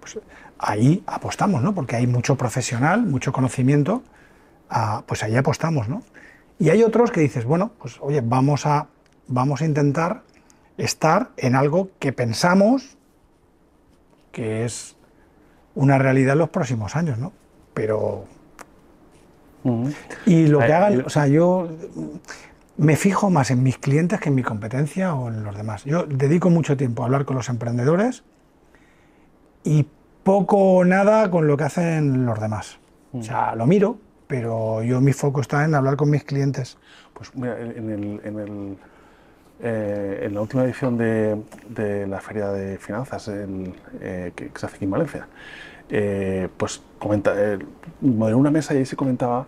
pues 0.00 0.18
ahí 0.58 1.02
apostamos, 1.06 1.62
¿no? 1.62 1.74
Porque 1.74 1.96
hay 1.96 2.06
mucho 2.06 2.36
profesional, 2.36 3.04
mucho 3.06 3.32
conocimiento, 3.32 4.02
pues 5.06 5.22
ahí 5.22 5.36
apostamos, 5.36 5.88
¿no? 5.88 6.02
Y 6.58 6.70
hay 6.70 6.82
otros 6.82 7.10
que 7.10 7.20
dices, 7.20 7.44
bueno, 7.44 7.72
pues 7.78 7.98
oye, 8.00 8.20
vamos 8.24 8.66
a, 8.66 8.88
vamos 9.28 9.62
a 9.62 9.64
intentar 9.64 10.22
estar 10.78 11.30
en 11.36 11.54
algo 11.54 11.90
que 11.98 12.12
pensamos 12.12 12.96
que 14.32 14.64
es 14.64 14.96
una 15.74 15.98
realidad 15.98 16.32
en 16.32 16.38
los 16.40 16.48
próximos 16.48 16.96
años, 16.96 17.18
¿no? 17.18 17.32
Pero... 17.74 18.24
Y 20.26 20.46
lo 20.46 20.58
que 20.58 20.72
hagan, 20.72 21.04
o 21.06 21.10
sea, 21.10 21.26
yo 21.26 21.68
me 22.76 22.96
fijo 22.96 23.30
más 23.30 23.50
en 23.50 23.62
mis 23.62 23.78
clientes 23.78 24.20
que 24.20 24.28
en 24.28 24.34
mi 24.34 24.42
competencia 24.42 25.14
o 25.14 25.28
en 25.28 25.44
los 25.44 25.56
demás. 25.56 25.84
Yo 25.84 26.04
dedico 26.04 26.50
mucho 26.50 26.76
tiempo 26.76 27.02
a 27.02 27.06
hablar 27.06 27.24
con 27.24 27.36
los 27.36 27.48
emprendedores 27.48 28.24
y 29.64 29.86
poco 30.22 30.56
o 30.56 30.84
nada 30.84 31.30
con 31.30 31.46
lo 31.46 31.56
que 31.56 31.64
hacen 31.64 32.26
los 32.26 32.40
demás. 32.40 32.78
O 33.12 33.22
sea, 33.22 33.54
lo 33.54 33.66
miro, 33.66 33.98
pero 34.26 34.82
yo 34.82 35.00
mi 35.00 35.12
foco 35.12 35.40
está 35.40 35.64
en 35.64 35.74
hablar 35.74 35.96
con 35.96 36.10
mis 36.10 36.24
clientes. 36.24 36.78
Pues 37.12 37.34
mira, 37.34 37.60
en, 37.60 37.90
el, 37.90 38.20
en, 38.24 38.38
el, 38.38 38.76
eh, 39.60 40.22
en 40.24 40.34
la 40.34 40.40
última 40.40 40.64
edición 40.64 40.96
de, 40.96 41.42
de, 41.68 42.06
la 42.06 42.20
Feria 42.20 42.48
de 42.48 42.78
Finanzas 42.78 43.28
eh, 43.28 44.32
que, 44.34 44.50
se 44.54 44.66
hace 44.66 44.76
aquí 44.76 44.86
en 44.86 44.90
Valencia, 44.90 45.28
eh, 45.94 46.48
pues 46.56 46.80
comenta, 46.98 47.34
moderé 48.00 48.34
una 48.34 48.50
mesa 48.50 48.72
y 48.72 48.78
ahí 48.78 48.86
se 48.86 48.96
comentaba 48.96 49.46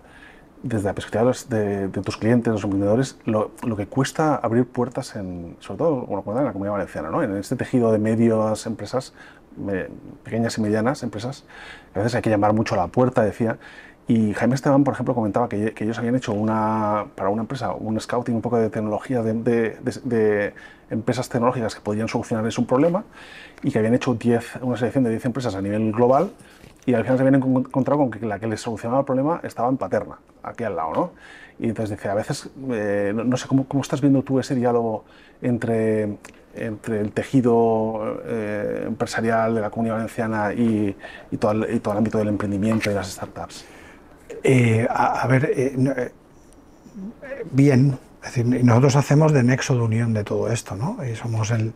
desde 0.62 0.84
la 0.84 0.94
perspectiva 0.94 1.32
de, 1.48 1.88
tus 1.88 2.18
clientes, 2.18 2.52
los 2.52 2.64
emprendedores, 2.64 3.18
lo, 3.24 3.50
que 3.76 3.86
cuesta 3.86 4.36
abrir 4.36 4.66
puertas, 4.66 5.16
en, 5.16 5.56
sobre 5.60 5.78
todo 5.78 5.94
bueno, 6.02 6.38
en 6.38 6.44
la 6.44 6.52
comunidad 6.52 6.74
valenciana, 6.74 7.10
¿no? 7.10 7.22
en 7.22 7.34
este 7.36 7.56
tejido 7.56 7.92
de 7.92 7.98
medios, 7.98 8.66
empresas, 8.66 9.14
pequeñas 10.22 10.58
y 10.58 10.60
medianas 10.60 11.02
empresas, 11.02 11.44
a 11.94 11.98
veces 11.98 12.14
hay 12.14 12.22
que 12.22 12.30
llamar 12.30 12.52
mucho 12.52 12.74
a 12.74 12.78
la 12.78 12.88
puerta, 12.88 13.22
decía. 13.22 13.58
Y 14.06 14.34
Jaime 14.34 14.54
Esteban, 14.54 14.84
por 14.84 14.94
ejemplo, 14.94 15.14
comentaba 15.14 15.48
que, 15.48 15.74
ellos 15.78 15.98
habían 15.98 16.16
hecho 16.16 16.32
una, 16.32 17.06
para 17.14 17.30
una 17.30 17.42
empresa 17.42 17.72
un 17.72 17.98
scouting 17.98 18.34
un 18.34 18.42
poco 18.42 18.58
de 18.58 18.68
tecnología, 18.68 19.22
de, 19.22 19.34
de 19.34 20.54
empresas 20.90 21.28
tecnológicas 21.28 21.74
que 21.74 21.80
podían 21.80 22.08
solucionarles 22.08 22.58
un 22.58 22.66
problema 22.66 23.04
y 23.62 23.70
que 23.70 23.78
habían 23.78 23.94
hecho 23.94 24.14
10, 24.14 24.56
una 24.62 24.76
selección 24.76 25.04
de 25.04 25.10
10 25.10 25.24
empresas 25.26 25.54
a 25.54 25.62
nivel 25.62 25.92
global 25.92 26.30
y 26.86 26.94
al 26.94 27.02
final 27.02 27.16
se 27.16 27.22
habían 27.22 27.42
encontrado 27.42 27.98
con 27.98 28.10
que 28.10 28.24
la 28.26 28.38
que 28.38 28.46
les 28.46 28.60
solucionaba 28.60 29.00
el 29.00 29.06
problema 29.06 29.40
estaba 29.42 29.68
en 29.68 29.76
Paterna, 29.76 30.18
aquí 30.42 30.64
al 30.64 30.76
lado, 30.76 30.92
¿no? 30.92 31.10
Y 31.58 31.68
entonces 31.68 31.96
dice, 31.96 32.08
a 32.08 32.14
veces, 32.14 32.50
eh, 32.70 33.12
no, 33.14 33.36
sé, 33.36 33.46
¿cómo, 33.46 33.66
¿cómo, 33.66 33.82
estás 33.82 34.00
viendo 34.00 34.22
tú 34.22 34.40
ese 34.40 34.54
diálogo 34.54 35.04
entre, 35.40 36.18
entre 36.54 37.00
el 37.00 37.12
tejido 37.12 38.20
eh, 38.26 38.84
empresarial 38.86 39.54
de 39.54 39.60
la 39.60 39.70
comunidad 39.70 39.94
valenciana 39.94 40.52
y, 40.52 40.94
y, 41.30 41.36
todo 41.36 41.52
el, 41.52 41.74
y, 41.74 41.78
todo 41.78 41.92
el, 41.92 41.98
ámbito 41.98 42.18
del 42.18 42.28
emprendimiento 42.28 42.90
y 42.90 42.94
las 42.94 43.12
startups? 43.12 43.64
Eh, 44.42 44.86
a, 44.90 45.26
ver, 45.26 46.12
bien, 47.50 47.98
es 48.22 48.34
decir, 48.34 48.64
nosotros 48.64 48.96
hacemos 48.96 49.32
de 49.32 49.42
nexo 49.42 49.74
de 49.74 49.82
unión 49.82 50.14
de 50.14 50.24
todo 50.24 50.50
esto, 50.50 50.76
¿no? 50.76 50.98
Y 51.04 51.14
somos 51.16 51.50
el, 51.50 51.72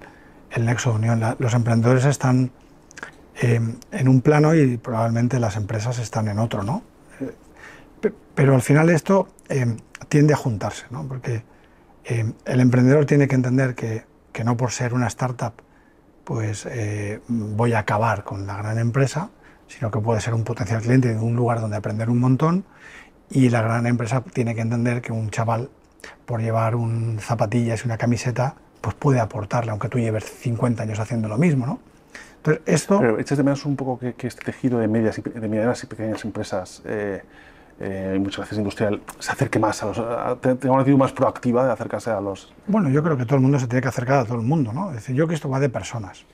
el 0.51 0.65
nexo 0.65 0.91
de 0.91 0.97
unión. 0.97 1.37
los 1.39 1.55
emprendedores 1.55 2.05
están 2.05 2.51
Em, 3.41 3.77
en 3.93 4.09
un 4.09 4.21
plano 4.21 4.53
y 4.55 4.79
probablemente 4.79 5.39
las 5.39 5.57
empresas 5.57 6.01
están 6.01 6.27
en 6.27 6.41
otro, 6.41 6.65
¿no? 6.65 6.83
Eh, 7.21 8.13
pero 8.35 8.57
al 8.57 8.63
final 8.63 8.91
esto 8.91 9.29
em, 9.49 9.77
tiende 10.09 10.35
a 10.35 10.37
juntarse, 10.37 10.87
¿no? 10.91 11.07
Porque 11.07 11.45
em, 12.05 12.33
el 12.45 12.61
emprendedor 12.61 13.07
tiene 13.07 13.29
que 13.29 13.37
entender 13.37 13.77
que, 13.77 14.05
que, 14.33 14.43
no 14.43 14.57
por 14.57 14.73
ser 14.73 14.93
una 14.93 15.07
startup 15.07 15.53
pues 16.25 16.67
eh, 16.69 17.21
voy 17.29 17.75
a 17.75 17.81
acabar 17.81 18.25
con 18.25 18.47
la 18.47 18.57
gran 18.57 18.79
empresa, 18.79 19.31
sino 19.69 19.91
que 19.91 20.01
puede 20.01 20.21
ser 20.21 20.35
un 20.35 20.45
potencial 20.45 20.83
cliente 20.83 21.15
de 21.15 21.21
un 21.21 21.37
lugar 21.37 21.61
donde 21.61 21.77
aprender 21.77 22.11
un 22.11 22.19
montón 22.19 22.65
y 23.31 23.51
la 23.51 23.63
gran 23.63 23.87
empresa 23.87 24.23
tiene 24.23 24.55
que 24.55 24.63
entender 24.63 25.03
que 25.03 25.13
un 25.13 25.31
chaval 25.31 25.71
por 26.27 26.41
llevar 26.41 26.75
un 26.75 27.19
zapatillas 27.21 27.83
y 27.83 27.87
una 27.87 27.99
camiseta, 27.99 28.55
pues 28.81 28.95
puede 28.95 29.21
aportarle, 29.21 29.71
aunque 29.71 29.89
tú 29.89 29.99
lleves 29.99 30.25
50 30.25 30.83
años 30.83 30.99
haciendo 30.99 31.29
lo 31.29 31.39
mismo, 31.39 31.67
¿no? 31.67 31.81
Entonces, 32.37 32.63
esto... 32.67 33.01
Pero 33.01 33.19
echas 33.19 33.37
de 33.37 33.45
menos 33.45 33.65
un 33.65 33.77
poco 33.77 33.99
que, 33.99 34.15
este 34.27 34.45
tejido 34.45 34.79
de, 34.79 34.89
medias 34.89 35.19
y, 35.19 35.23
de 35.23 35.49
medianas 35.49 35.83
y 35.83 35.87
pequeñas 35.87 36.25
empresas, 36.25 36.83
eh, 36.85 37.23
eh, 37.81 38.17
muchas 38.21 38.41
veces 38.45 38.59
industrial, 38.59 39.03
se 39.19 39.33
acerque 39.33 39.59
más 39.59 39.83
a 39.83 39.87
los... 39.87 39.97
tenga 40.41 40.73
una 40.73 40.81
actitud 40.81 40.99
más 40.99 41.13
proactiva 41.13 41.67
de 41.67 41.73
acercarse 41.73 42.11
a 42.11 42.21
los... 42.21 42.55
Bueno, 42.67 42.89
yo 42.91 43.03
creo 43.03 43.17
que 43.17 43.25
todo 43.25 43.37
el 43.37 43.43
mundo 43.43 43.59
se 43.59 43.67
tiene 43.67 43.83
que 43.83 43.89
acercar 43.89 44.21
a 44.21 44.25
todo 44.25 44.37
el 44.37 44.47
mundo, 44.47 44.73
¿no? 44.73 44.91
Es 44.91 44.97
decir, 44.97 45.17
yo 45.17 45.27
que 45.27 45.35
esto 45.35 45.49
va 45.49 45.61
de 45.61 45.69
personas. 45.69 46.25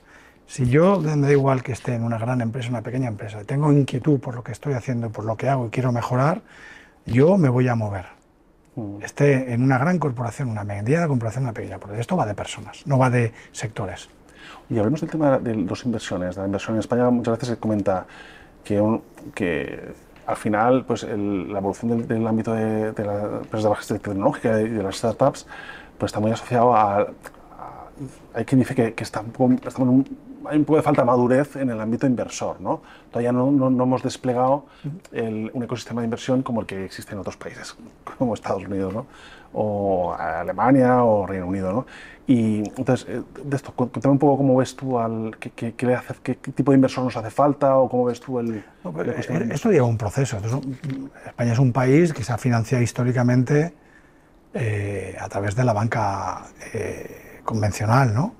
Si 0.46 0.68
yo, 0.68 1.00
me 1.00 1.16
da 1.16 1.32
igual 1.32 1.62
que 1.62 1.72
esté 1.72 1.94
en 1.94 2.04
una 2.04 2.18
gran 2.18 2.40
empresa, 2.40 2.68
una 2.68 2.82
pequeña 2.82 3.08
empresa, 3.08 3.42
tengo 3.44 3.72
inquietud 3.72 4.20
por 4.20 4.34
lo 4.34 4.44
que 4.44 4.52
estoy 4.52 4.74
haciendo, 4.74 5.10
por 5.10 5.24
lo 5.24 5.36
que 5.36 5.48
hago 5.48 5.66
y 5.66 5.70
quiero 5.70 5.90
mejorar, 5.90 6.42
yo 7.06 7.38
me 7.38 7.48
voy 7.48 7.68
a 7.68 7.74
mover. 7.74 8.06
Mm. 8.76 9.02
Esté 9.02 9.52
en 9.52 9.62
una 9.62 9.78
gran 9.78 9.98
corporación, 9.98 10.48
una 10.48 10.64
mediana 10.64 11.08
corporación, 11.08 11.44
una 11.44 11.52
pequeña, 11.52 11.78
porque 11.78 12.00
esto 12.00 12.16
va 12.16 12.26
de 12.26 12.34
personas, 12.34 12.86
no 12.86 12.98
va 12.98 13.10
de 13.10 13.32
sectores. 13.52 14.08
Y 14.68 14.78
hablemos 14.78 15.00
del 15.00 15.10
tema 15.10 15.38
de 15.38 15.56
las 15.56 15.84
inversiones. 15.84 16.36
La 16.36 16.46
inversión 16.46 16.76
en 16.76 16.80
España 16.80 17.08
muchas 17.10 17.34
veces 17.34 17.48
se 17.50 17.56
comenta 17.56 18.06
que, 18.62 19.00
que 19.34 19.92
al 20.26 20.36
final 20.36 20.84
pues 20.84 21.02
la 21.04 21.58
evolución 21.58 22.06
del, 22.06 22.26
ámbito 22.26 22.52
de, 22.52 22.92
de 22.92 23.04
las 23.04 23.24
empresas 23.42 23.62
de 23.62 23.68
baja 23.68 23.98
tecnológica 23.98 24.60
y 24.60 24.68
de 24.68 24.82
las 24.82 24.96
startups 24.96 25.46
pues 25.98 26.10
está 26.10 26.20
muy 26.20 26.32
asociado 26.32 26.74
a, 26.74 27.06
hay 28.34 28.44
quien 28.44 28.60
dice 28.60 28.74
que, 28.74 28.94
que 28.94 29.04
está 29.04 29.20
un 29.20 30.04
hay 30.46 30.58
un 30.58 30.64
poco 30.64 30.76
de 30.76 30.82
falta 30.82 31.02
de 31.02 31.06
madurez 31.06 31.56
en 31.56 31.70
el 31.70 31.80
ámbito 31.80 32.06
inversor. 32.06 32.60
¿no? 32.60 32.82
Todavía 33.10 33.32
no, 33.32 33.50
no, 33.50 33.68
hemos 33.68 34.02
desplegado 34.02 34.66
un 35.12 35.62
ecosistema 35.62 36.00
de 36.00 36.06
inversión 36.06 36.42
como 36.42 36.60
el 36.60 36.66
que 36.66 36.84
existe 36.84 37.12
en 37.12 37.18
otros 37.20 37.36
países, 37.36 37.76
como 38.18 38.34
Estados 38.34 38.64
Unidos, 38.64 38.92
¿no? 38.92 39.06
o 39.56 40.12
Alemania 40.14 41.04
o 41.04 41.26
Reino 41.26 41.46
Unido. 41.46 41.72
¿no? 41.72 41.86
Y 42.26 42.58
entonces, 42.76 43.06
eh, 43.08 43.22
de 43.44 43.56
esto, 43.56 43.72
cuéntame 43.72 44.12
un 44.12 44.18
poco 44.18 44.38
cómo 44.38 44.56
ves 44.56 44.74
tú, 44.74 44.98
al, 44.98 45.36
qué, 45.38 45.50
qué, 45.74 45.86
le 45.86 45.94
hace, 45.94 46.14
qué, 46.22 46.34
tipo 46.34 46.72
de 46.72 46.76
inversor 46.76 47.04
nos 47.04 47.16
hace 47.16 47.30
falta 47.30 47.76
o 47.76 47.88
cómo 47.88 48.06
ves 48.06 48.18
tú 48.20 48.40
el... 48.40 48.56
Eh, 48.56 49.48
esto 49.52 49.70
lleva 49.70 49.86
un 49.86 49.98
proceso. 49.98 50.38
España 51.26 51.52
es 51.52 51.58
un 51.58 51.72
país 51.72 52.12
que 52.12 52.24
se 52.24 52.32
ha 52.32 52.38
financiado 52.38 52.82
históricamente 52.82 53.74
eh, 54.54 55.16
a 55.20 55.28
través 55.28 55.54
de 55.54 55.64
la 55.64 55.72
banca 55.72 56.46
convencional, 57.44 58.14
¿no? 58.14 58.34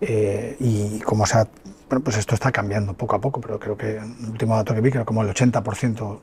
Eh, 0.00 0.56
y 0.60 1.00
como 1.00 1.26
sea, 1.26 1.46
bueno, 1.88 2.02
pues 2.02 2.16
esto 2.16 2.34
está 2.34 2.50
cambiando 2.50 2.94
poco 2.94 3.16
a 3.16 3.20
poco, 3.20 3.40
pero 3.40 3.58
creo 3.58 3.76
que 3.76 3.98
el 3.98 4.30
último 4.30 4.56
dato 4.56 4.74
que 4.74 4.80
vi, 4.80 4.90
que 4.90 5.04
como 5.04 5.22
el 5.22 5.28
80% 5.28 6.20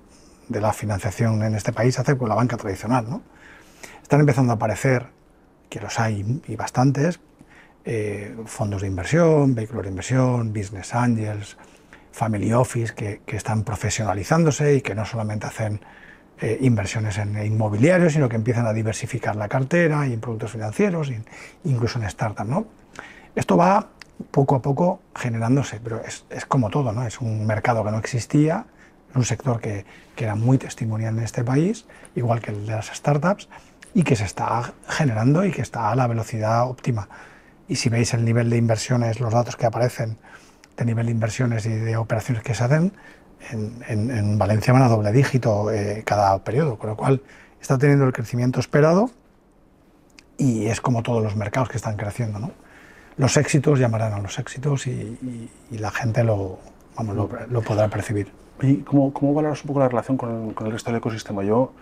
de 0.50 0.62
la 0.62 0.74
financiación 0.74 1.44
en 1.44 1.56
este 1.56 1.74
país 1.74 1.96
se 1.96 2.02
hace 2.02 2.18
con 2.18 2.30
la 2.30 2.36
banca 2.36 2.58
tradicional. 2.58 3.06
¿no? 3.10 3.22
Están 4.02 4.22
empezando 4.22 4.54
a 4.54 4.56
aparecer, 4.56 5.08
que 5.70 5.80
los 5.80 6.00
hay 6.00 6.42
y 6.48 6.56
bastantes, 6.56 7.20
eh, 7.86 8.36
fondos 8.46 8.82
de 8.82 8.88
inversión, 8.88 9.54
vehículos 9.54 9.84
de 9.84 9.90
inversión, 9.90 10.54
business 10.54 10.96
angels, 10.96 11.58
family 12.12 12.54
office, 12.54 12.94
que, 12.96 13.22
que 13.26 13.36
están 13.36 13.64
profesionalizándose 13.64 14.76
y 14.76 14.82
que 14.82 14.96
no 14.96 15.06
solamente 15.06 15.46
hacen 15.46 15.82
eh, 16.40 16.58
inversiones 16.62 17.18
en 17.18 17.44
inmobiliarios, 17.44 18.14
sino 18.14 18.30
que 18.30 18.36
empiezan 18.36 18.68
a 18.68 18.74
diversificar 18.74 19.36
la 19.36 19.48
cartera 19.48 20.08
y 20.08 20.14
en 20.14 20.20
productos 20.20 20.52
financieros, 20.52 21.12
incluso 21.64 22.00
en 22.00 22.10
startups. 22.10 22.50
¿no? 22.50 22.68
Esto 23.36 23.58
va 23.58 23.88
poco 24.32 24.56
a 24.56 24.62
poco 24.62 25.00
generándose, 25.16 25.80
pero 25.84 26.02
es, 26.04 26.46
como 26.48 26.70
todo, 26.70 26.92
¿no? 26.92 27.06
Es 27.06 27.22
un 27.22 27.46
mercado 27.46 27.84
que 27.84 27.92
no 27.92 28.00
existía, 28.00 28.66
un 29.16 29.24
sector 29.24 29.60
que, 29.60 29.86
que, 30.16 30.26
era 30.26 30.36
muy 30.36 30.58
testimonial 30.58 31.18
en 31.18 31.24
este 31.24 31.44
país, 31.44 31.86
igual 32.16 32.42
que 32.42 32.52
el 32.52 32.66
de 32.66 32.74
las 32.74 32.88
startups, 32.88 33.50
y 33.94 34.04
que 34.04 34.16
se 34.16 34.26
está 34.26 34.74
generando 34.88 35.44
y 35.46 35.52
que 35.52 35.62
está 35.62 35.92
a 35.92 35.96
la 35.96 36.08
velocidad 36.08 36.70
óptima. 36.70 37.10
Y 37.68 37.78
si 37.78 37.90
veis 37.90 38.14
el 38.14 38.26
nivel 38.26 38.50
de 38.50 38.58
inversiones, 38.58 39.20
los 39.20 39.34
datos 39.34 39.56
que 39.56 39.66
aparecen 39.66 40.18
de 40.78 40.86
nivel 40.86 41.08
de 41.08 41.12
inversiones 41.12 41.66
y 41.66 41.70
de 41.70 41.98
operaciones 41.98 42.44
que 42.44 42.54
se 42.54 42.64
hacen, 42.64 42.94
en, 43.52 44.12
en, 44.12 44.38
Valencia 44.38 44.74
van 44.74 44.84
a 44.84 44.88
doble 44.88 45.12
dígito 45.12 45.72
eh, 45.72 46.04
cada 46.06 46.38
periodo, 46.44 46.78
con 46.78 46.90
lo 46.90 46.96
cual 46.98 47.22
está 47.62 47.78
teniendo 47.78 48.06
el 48.06 48.14
crecimiento 48.14 48.60
esperado 48.60 49.10
y 50.38 50.68
es 50.68 50.82
como 50.82 51.04
todos 51.04 51.24
los 51.24 51.36
mercados 51.36 51.70
que 51.70 51.78
están 51.78 51.98
creciendo. 51.98 52.40
¿no? 52.40 52.52
los 53.18 53.36
éxitos 53.38 53.80
llamarán 53.80 54.14
a 54.14 54.20
los 54.20 54.38
éxitos 54.40 54.88
y, 54.88 55.50
la 55.72 55.92
gente 55.92 56.24
lo, 56.24 56.60
vamos, 56.96 57.16
lo, 57.50 57.62
podrá 57.62 57.88
percibir. 57.90 58.32
¿Y 58.62 58.78
cómo, 58.78 59.12
cómo, 59.12 59.34
valoras 59.34 59.64
un 59.64 59.68
poco 59.68 59.80
la 59.80 59.90
relación 59.90 60.18
con, 60.18 60.56
el 60.60 60.72
resto 60.72 60.92
del 60.92 61.00
ecosistema? 61.00 61.44
Yo, 61.44 61.74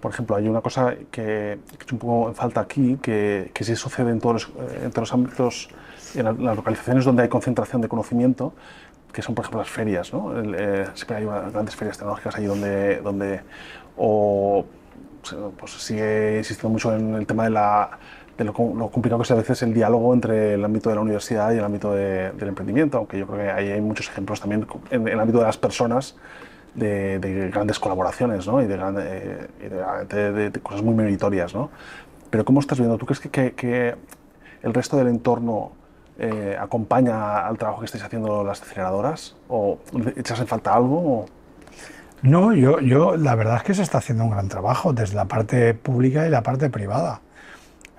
por 0.00 0.12
ejemplo, 0.12 0.36
hay 0.36 0.48
una 0.48 0.60
cosa 0.60 0.94
que, 1.10 1.58
que 1.78 1.94
un 1.94 1.98
poco 1.98 2.28
en 2.28 2.34
falta 2.34 2.60
aquí, 2.60 2.98
que, 3.02 3.50
que 3.52 3.64
sí 3.64 3.74
sucede 3.74 4.10
en 4.10 4.20
todos 4.20 4.34
los, 4.34 4.66
en 4.82 4.90
todos 4.90 5.08
los 5.08 5.12
ámbitos, 5.14 5.68
en 6.14 6.24
las 6.24 6.56
localizaciones 6.56 7.04
donde 7.04 7.22
hay 7.22 7.28
concentración 7.28 7.80
de 7.80 7.88
conocimiento, 7.88 8.52
que 9.12 9.22
son, 9.22 9.34
por 9.34 9.44
ejemplo, 9.44 9.60
las 9.60 9.70
ferias. 9.70 10.12
¿no? 10.12 10.32
Eh, 10.38 10.86
siempre 10.94 11.16
hay 11.16 11.24
grandes 11.24 11.74
ferias 11.74 11.98
tecnológicas 11.98 12.36
ahí 12.36 12.44
donde, 12.44 13.00
donde 13.00 13.40
o 13.96 14.64
pues, 15.58 15.72
sigue 15.72 16.38
insistiendo 16.38 16.70
mucho 16.70 16.94
en 16.94 17.14
el 17.14 17.26
tema 17.26 17.44
de 17.44 17.50
la 17.50 17.98
de 18.36 18.44
lo, 18.44 18.52
complicado 18.52 19.18
que 19.18 19.22
es 19.22 19.30
a 19.30 19.34
veces 19.34 19.62
el 19.62 19.72
diálogo 19.72 20.12
entre 20.12 20.54
el 20.54 20.64
ámbito 20.64 20.90
de 20.90 20.96
la 20.96 21.00
universidad 21.00 21.52
y 21.52 21.58
el 21.58 21.64
ámbito 21.64 21.92
del 21.92 22.48
emprendimiento, 22.48 22.98
aunque 22.98 23.18
yo 23.18 23.26
creo 23.26 23.38
que 23.38 23.50
ahí 23.50 23.70
hay 23.70 23.80
muchos 23.80 24.08
ejemplos 24.08 24.40
también 24.40 24.66
en, 24.90 25.08
el 25.08 25.18
ámbito 25.18 25.38
de 25.38 25.44
las 25.44 25.56
personas 25.56 26.16
de, 26.74 27.50
grandes 27.52 27.78
colaboraciones 27.78 28.46
¿no? 28.46 28.60
y, 28.62 28.66
de, 28.66 28.76
de, 30.50 30.60
cosas 30.60 30.82
muy 30.82 30.94
meritorias. 30.94 31.54
¿no? 31.54 31.70
Pero 32.28 32.44
¿cómo 32.44 32.60
estás 32.60 32.78
viendo? 32.78 32.98
¿Tú 32.98 33.06
crees 33.06 33.20
que, 33.20 33.52
que, 33.52 33.94
el 34.62 34.74
resto 34.74 34.96
del 34.96 35.08
entorno 35.08 35.72
eh, 36.18 36.56
acompaña 36.58 37.46
al 37.46 37.58
trabajo 37.58 37.80
que 37.80 37.86
estáis 37.86 38.04
haciendo 38.04 38.42
las 38.42 38.62
aceleradoras? 38.62 39.36
¿O 39.48 39.78
echas 40.16 40.40
en 40.40 40.46
falta 40.46 40.74
algo? 40.74 41.26
No, 42.22 42.54
yo, 42.54 42.80
yo 42.80 43.16
la 43.16 43.34
verdad 43.34 43.58
es 43.58 43.62
que 43.62 43.74
se 43.74 43.82
está 43.82 43.98
haciendo 43.98 44.24
un 44.24 44.30
gran 44.30 44.48
trabajo 44.48 44.92
desde 44.92 45.14
la 45.14 45.26
parte 45.26 45.74
pública 45.74 46.26
y 46.26 46.30
la 46.30 46.42
parte 46.42 46.70
privada. 46.70 47.20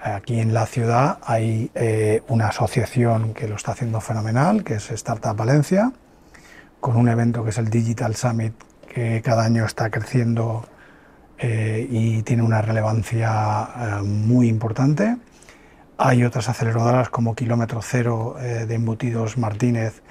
Aquí 0.02 0.40
en 0.40 0.54
la 0.54 0.66
ciudad 0.66 1.20
hay 1.24 1.72
eh, 1.76 2.24
una 2.28 2.48
asociación 2.48 3.34
que 3.34 3.48
lo 3.48 3.56
está 3.56 3.74
haciendo 3.74 4.02
fenomenal, 4.02 4.64
que 4.64 4.76
es 4.76 4.90
Startup 4.92 5.36
Valencia, 5.36 5.92
con 6.80 6.98
un 6.98 7.10
evento 7.10 7.44
que 7.44 7.52
es 7.52 7.58
el 7.58 7.70
Digital 7.70 8.16
Summit, 8.16 8.54
que 8.88 9.22
cada 9.22 9.44
año 9.44 9.66
está 9.66 9.90
creciendo 9.90 10.66
eh, 11.38 11.88
y 11.90 12.24
tiene 12.24 12.44
una 12.44 12.62
relevancia 12.62 14.02
muy 14.04 14.48
importante. 14.48 15.18
Hay 15.98 16.24
otras 16.24 16.48
aceleradoras 16.50 17.10
como 17.10 17.36
Kilómetro 17.36 17.82
Cero 17.82 18.36
de 18.40 18.74
Embutidos 18.74 19.38
Martínez, 19.38 20.02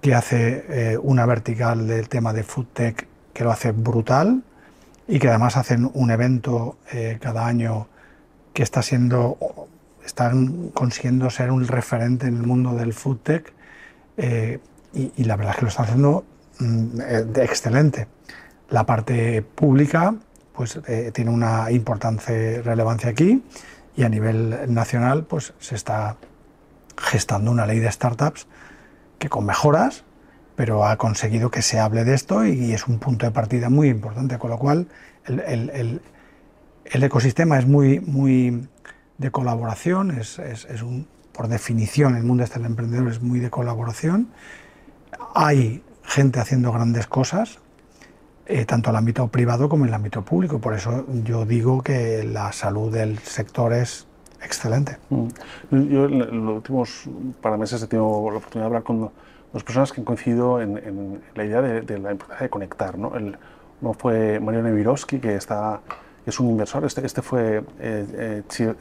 que 0.00 0.14
hace 0.14 0.98
una 1.00 1.26
vertical 1.26 1.86
del 1.86 2.08
tema 2.08 2.32
de 2.32 2.42
Food 2.42 2.66
Tech, 2.72 3.06
que 3.32 3.44
lo 3.44 3.52
hace 3.52 3.70
brutal 3.72 4.42
y 5.06 5.18
que 5.18 5.28
además 5.28 5.56
hacen 5.56 5.88
un 5.94 6.10
evento 6.10 6.78
cada 7.20 7.46
año 7.46 7.86
que 8.56 8.62
está 8.62 8.80
siendo, 8.80 9.36
están 10.02 10.70
consiguiendo 10.70 11.28
ser 11.28 11.50
un 11.50 11.68
referente 11.68 12.26
en 12.26 12.38
el 12.38 12.42
mundo 12.44 12.72
del 12.72 12.94
food 12.94 13.18
tech 13.18 13.52
eh, 14.16 14.60
y, 14.94 15.24
la 15.24 15.36
verdad 15.36 15.52
es 15.52 15.56
que 15.58 15.62
lo 15.62 15.68
están 15.68 15.84
haciendo 15.84 16.24
mm, 16.60 17.00
eh, 17.02 17.26
excelente. 17.42 18.06
La 18.70 18.86
parte 18.86 19.42
pública 19.42 20.14
pues 20.54 20.80
eh, 20.88 21.10
tiene 21.12 21.30
una 21.30 21.70
importante 21.70 22.62
relevancia 22.62 23.10
aquí 23.10 23.42
y 23.96 24.04
a 24.04 24.08
nivel 24.08 24.72
nacional 24.72 25.24
pues 25.24 25.54
se 25.58 25.74
está 25.74 26.16
gestando 26.96 27.50
una 27.50 27.66
ley 27.66 27.78
de 27.78 27.90
startups 27.90 28.46
que 29.18 29.28
con 29.28 29.46
mejoras 29.46 30.04
pero 30.54 30.86
ha 30.86 30.96
conseguido 30.96 31.50
que 31.50 31.62
se 31.62 31.78
hable 31.78 32.04
de 32.04 32.14
esto 32.14 32.46
y, 32.46 32.72
es 32.72 32.86
un 32.86 32.98
punto 32.98 33.26
de 33.26 33.32
partida 33.32 33.68
muy 33.68 33.90
importante, 33.90 34.38
con 34.38 34.48
lo 34.48 34.58
cual 34.58 34.88
el, 35.26 36.00
el 36.90 37.02
ecosistema 37.02 37.58
es 37.58 37.66
muy, 37.66 38.00
muy 38.00 38.68
de 39.18 39.30
colaboración, 39.30 40.10
es, 40.12 40.38
un, 40.82 41.08
por 41.32 41.48
definición 41.48 42.16
el 42.16 42.22
mundo 42.22 42.44
este 42.44 42.58
del 42.58 42.66
emprendedor 42.66 43.08
es 43.08 43.20
muy 43.20 43.40
de 43.40 43.50
colaboración. 43.50 44.28
Hay 45.34 45.82
gente 46.04 46.40
haciendo 46.40 46.72
grandes 46.72 47.06
cosas, 47.06 47.58
eh, 48.46 48.64
tanto 48.64 48.90
en 48.90 48.94
el 48.94 48.98
ámbito 48.98 49.28
privado 49.28 49.68
como 49.68 49.84
en 49.84 49.88
el 49.88 49.94
ámbito 49.94 50.22
público. 50.22 50.58
Por 50.58 50.74
eso 50.74 51.04
yo 51.24 51.44
digo 51.44 51.82
que 51.82 52.24
la 52.24 52.52
salud 52.52 52.92
del 52.92 53.18
sector 53.18 53.72
es 53.72 54.06
excelente. 54.42 54.98
Mm. 55.10 55.28
Yo 55.70 56.06
en 56.06 56.46
los 56.46 56.56
últimos 56.56 57.04
par 57.40 57.58
meses 57.58 57.82
he 57.82 57.86
tenido 57.86 58.30
la 58.30 58.38
oportunidad 58.38 58.62
de 58.62 58.66
hablar 58.66 58.82
con 58.82 59.10
dos 59.52 59.64
personas 59.64 59.92
que 59.92 60.00
han 60.00 60.04
coincidido 60.04 60.60
en, 60.60 61.20
la 61.34 61.44
idea 61.44 61.62
de, 61.62 61.98
la 61.98 62.12
importancia 62.12 62.44
de 62.44 62.50
conectar. 62.50 62.98
¿no? 62.98 63.16
El, 63.16 63.36
uno 63.80 63.92
fue 63.92 64.40
Mario 64.40 64.62
Nevirovsky, 64.62 65.18
que 65.18 65.34
está 65.34 65.80
es 66.26 66.40
un 66.40 66.50
inversor. 66.50 66.84
Este, 66.84 67.06
este 67.06 67.22
fue 67.22 67.58
eh, 67.78 68.42
eh, 68.58 68.72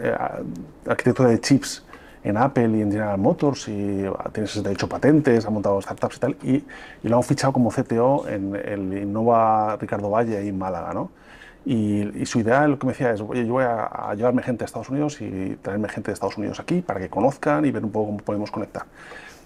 eh, 0.00 0.16
arquitecto 0.86 1.24
de 1.24 1.40
chips 1.40 1.84
en 2.22 2.36
Apple 2.36 2.76
y 2.76 2.82
en 2.82 2.92
General 2.92 3.18
Motors 3.18 3.68
y 3.68 4.04
tiene 4.32 4.48
de 4.62 4.72
hecho 4.72 4.88
patentes, 4.88 5.46
ha 5.46 5.50
montado 5.50 5.80
startups 5.80 6.16
y 6.16 6.20
tal, 6.20 6.36
y, 6.42 6.64
y 7.02 7.08
lo 7.08 7.16
han 7.16 7.22
fichado 7.22 7.52
como 7.52 7.70
CTO 7.70 8.28
en 8.28 8.54
el 8.56 8.98
Innova 9.02 9.76
Ricardo 9.76 10.10
Valle 10.10 10.36
ahí 10.36 10.48
en 10.48 10.58
Málaga, 10.58 10.92
¿no? 10.92 11.10
Y, 11.64 12.24
su 12.24 12.40
idea, 12.40 12.66
lo 12.66 12.78
que 12.78 12.86
me 12.86 12.92
decía 12.92 13.10
es, 13.12 13.20
oye, 13.20 13.46
yo 13.46 13.52
voy 13.52 13.64
a, 13.64 14.14
llevarme 14.14 14.42
gente 14.42 14.64
a 14.64 14.66
Estados 14.66 14.88
Unidos 14.88 15.20
y 15.20 15.56
traerme 15.62 15.88
gente 15.88 16.10
de 16.10 16.14
Estados 16.14 16.38
Unidos 16.38 16.58
aquí 16.58 16.80
para 16.80 17.00
que 17.00 17.08
conozcan 17.08 17.64
y 17.66 17.70
ver 17.70 17.84
un 17.84 17.90
poco 17.90 18.06
cómo 18.06 18.18
podemos 18.18 18.50
conectar. 18.50 18.84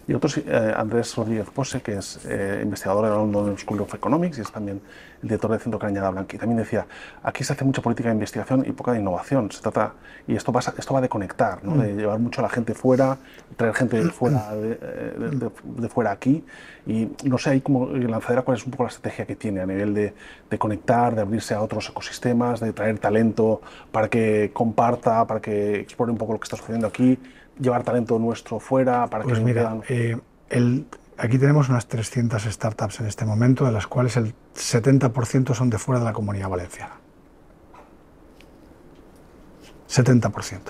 Y 0.07 0.13
otro, 0.13 0.31
eh, 0.37 0.75
Andrés 0.77 1.15
Rodríguez 1.17 1.49
Pose, 1.51 1.81
que 1.81 1.97
es 1.97 2.21
eh, 2.27 2.61
investigador 2.63 3.05
de 3.05 3.11
la 3.11 3.17
London 3.17 3.57
School 3.57 3.81
of 3.81 3.95
Economics 3.95 4.37
y 4.39 4.43
es 4.43 4.53
también 4.53 4.81
el 5.23 5.29
director 5.29 5.51
del 5.51 5.61
Centro 5.61 5.79
Cañada 5.79 6.11
Blanca. 6.11 6.37
Y 6.37 6.39
también 6.39 6.59
decía, 6.59 6.87
aquí 7.23 7.43
se 7.43 7.55
hace 7.55 7.65
mucha 7.65 7.81
política 7.81 8.11
de 8.11 8.15
investigación 8.15 8.65
y 8.67 8.73
poca 8.73 8.93
de 8.93 9.01
innovación. 9.01 9.51
Se 9.51 9.63
trata, 9.63 9.95
y 10.27 10.37
esto, 10.37 10.53
pasa, 10.53 10.75
esto 10.77 10.93
va 10.93 11.01
de 11.01 11.09
conectar, 11.09 11.65
¿no? 11.65 11.83
de 11.83 11.95
mm. 11.95 11.97
llevar 11.97 12.19
mucho 12.19 12.43
a 12.43 12.43
la 12.43 12.51
gente 12.51 12.75
fuera, 12.75 13.17
traer 13.57 13.75
gente 13.75 14.03
de 14.03 14.11
fuera, 14.11 14.51
eh, 14.55 15.51
de, 15.63 15.89
fuera 15.89 16.11
aquí. 16.13 16.45
Y 16.87 17.09
no 17.25 17.39
sé, 17.39 17.51
ahí 17.51 17.61
como 17.63 17.87
lanzadera, 17.87 18.43
cuál 18.43 18.59
es 18.59 18.65
un 18.67 18.73
poco 18.73 18.83
la 18.83 18.91
estrategia 18.91 19.25
que 19.25 19.37
tiene 19.37 19.63
a 19.63 19.67
nivel 19.67 19.95
de, 19.95 20.13
de 20.51 20.59
conectar, 20.59 21.15
de 21.15 21.23
abrirse 21.23 21.55
a 21.55 21.63
otros 21.63 21.89
ecosistemas, 21.89 22.61
de 22.61 22.75
traer 22.75 22.99
talento 22.99 23.63
para 23.91 24.09
que 24.09 24.51
comparta, 24.53 25.27
para 25.27 25.41
que 25.41 25.81
explore 25.81 26.13
un 26.13 26.19
poco 26.19 26.35
lo 26.35 26.41
que 26.41 26.45
está 26.45 26.59
sucediendo 26.59 26.87
aquí 26.87 27.19
llevar 27.59 27.83
talento 27.83 28.19
nuestro 28.19 28.59
fuera 28.59 29.07
para 29.09 29.25
pues 29.25 29.39
que 29.39 29.45
mira, 29.45 29.79
eh, 29.89 30.19
el, 30.51 30.87
aquí 31.17 31.39
tenemos 31.39 31.69
unas 31.69 31.87
300 31.87 32.43
startups 32.43 33.01
en 33.01 33.07
este 33.07 33.25
momento, 33.25 33.65
de 33.65 33.73
las 33.73 33.87
cuales 33.87 34.17
el 34.17 34.35
70% 34.55 35.55
son 35.55 35.71
de 35.71 35.79
fuera 35.79 35.99
de 35.99 36.05
la 36.05 36.13
comunidad 36.13 36.49
valenciana. 36.49 36.95
70%. 39.89 40.61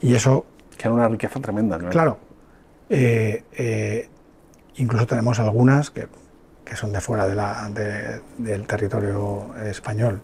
Y 0.00 0.14
eso... 0.14 0.46
Que 0.76 0.88
era 0.88 0.94
una 0.94 1.08
riqueza 1.08 1.40
tremenda, 1.40 1.78
¿no? 1.78 1.88
Claro. 1.90 2.18
Eh, 2.88 3.44
eh, 3.52 4.08
incluso 4.76 5.06
tenemos 5.06 5.38
algunas 5.40 5.90
que, 5.90 6.08
que 6.64 6.76
son 6.76 6.92
de 6.92 7.00
fuera 7.00 7.26
de 7.26 7.34
la, 7.34 7.70
del 8.38 8.66
territorio 8.66 9.54
español. 9.64 10.20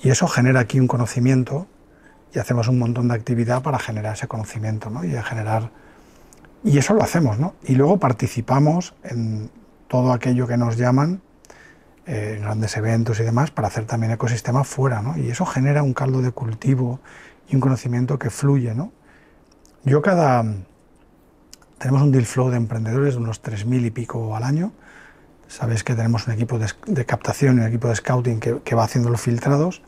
Y 0.00 0.10
eso 0.10 0.28
genera 0.28 0.60
aquí 0.60 0.78
un 0.78 0.88
conocimiento 0.88 1.66
y 2.34 2.38
hacemos 2.38 2.68
un 2.68 2.78
montón 2.78 3.08
de 3.08 3.14
actividad 3.14 3.62
para 3.62 3.78
generar 3.78 4.14
ese 4.14 4.26
conocimiento 4.26 4.90
¿no? 4.90 5.04
y 5.04 5.10
generar 5.22 5.70
y 6.64 6.78
eso 6.78 6.94
lo 6.94 7.02
hacemos 7.02 7.38
¿no? 7.38 7.54
y 7.62 7.74
luego 7.74 7.98
participamos 7.98 8.94
en 9.04 9.50
todo 9.88 10.12
aquello 10.12 10.46
que 10.46 10.56
nos 10.56 10.76
llaman 10.76 11.20
eh, 12.06 12.38
grandes 12.40 12.76
eventos 12.76 13.20
y 13.20 13.22
demás 13.22 13.50
para 13.50 13.68
hacer 13.68 13.84
también 13.84 14.12
ecosistemas 14.12 14.66
fuera 14.66 15.00
¿no? 15.02 15.16
y 15.16 15.30
eso 15.30 15.46
genera 15.46 15.82
un 15.82 15.94
caldo 15.94 16.22
de 16.22 16.32
cultivo 16.32 17.00
y 17.48 17.54
un 17.54 17.60
conocimiento 17.60 18.18
que 18.18 18.30
fluye 18.30 18.74
¿no? 18.74 18.92
yo 19.84 20.02
cada 20.02 20.44
tenemos 21.78 22.02
un 22.02 22.10
deal 22.10 22.26
flow 22.26 22.50
de 22.50 22.56
emprendedores 22.56 23.14
de 23.14 23.20
unos 23.20 23.42
3.000 23.42 23.86
y 23.86 23.90
pico 23.90 24.34
al 24.34 24.42
año 24.42 24.72
sabes 25.46 25.84
que 25.84 25.94
tenemos 25.94 26.26
un 26.26 26.32
equipo 26.32 26.58
de, 26.58 27.04
captación 27.04 27.58
y 27.58 27.60
un 27.60 27.66
equipo 27.68 27.88
de 27.88 27.94
scouting 27.94 28.40
que, 28.40 28.60
que 28.62 28.74
va 28.74 28.84
haciendo 28.84 29.10
los 29.10 29.20
filtrados 29.20 29.82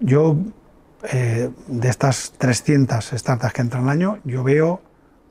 yo 0.00 0.36
eh, 1.12 1.50
de 1.66 1.88
estas 1.88 2.32
300 2.38 3.12
startups 3.14 3.52
que 3.52 3.60
entran 3.60 3.84
al 3.84 3.90
año, 3.90 4.18
yo 4.24 4.42
veo 4.42 4.80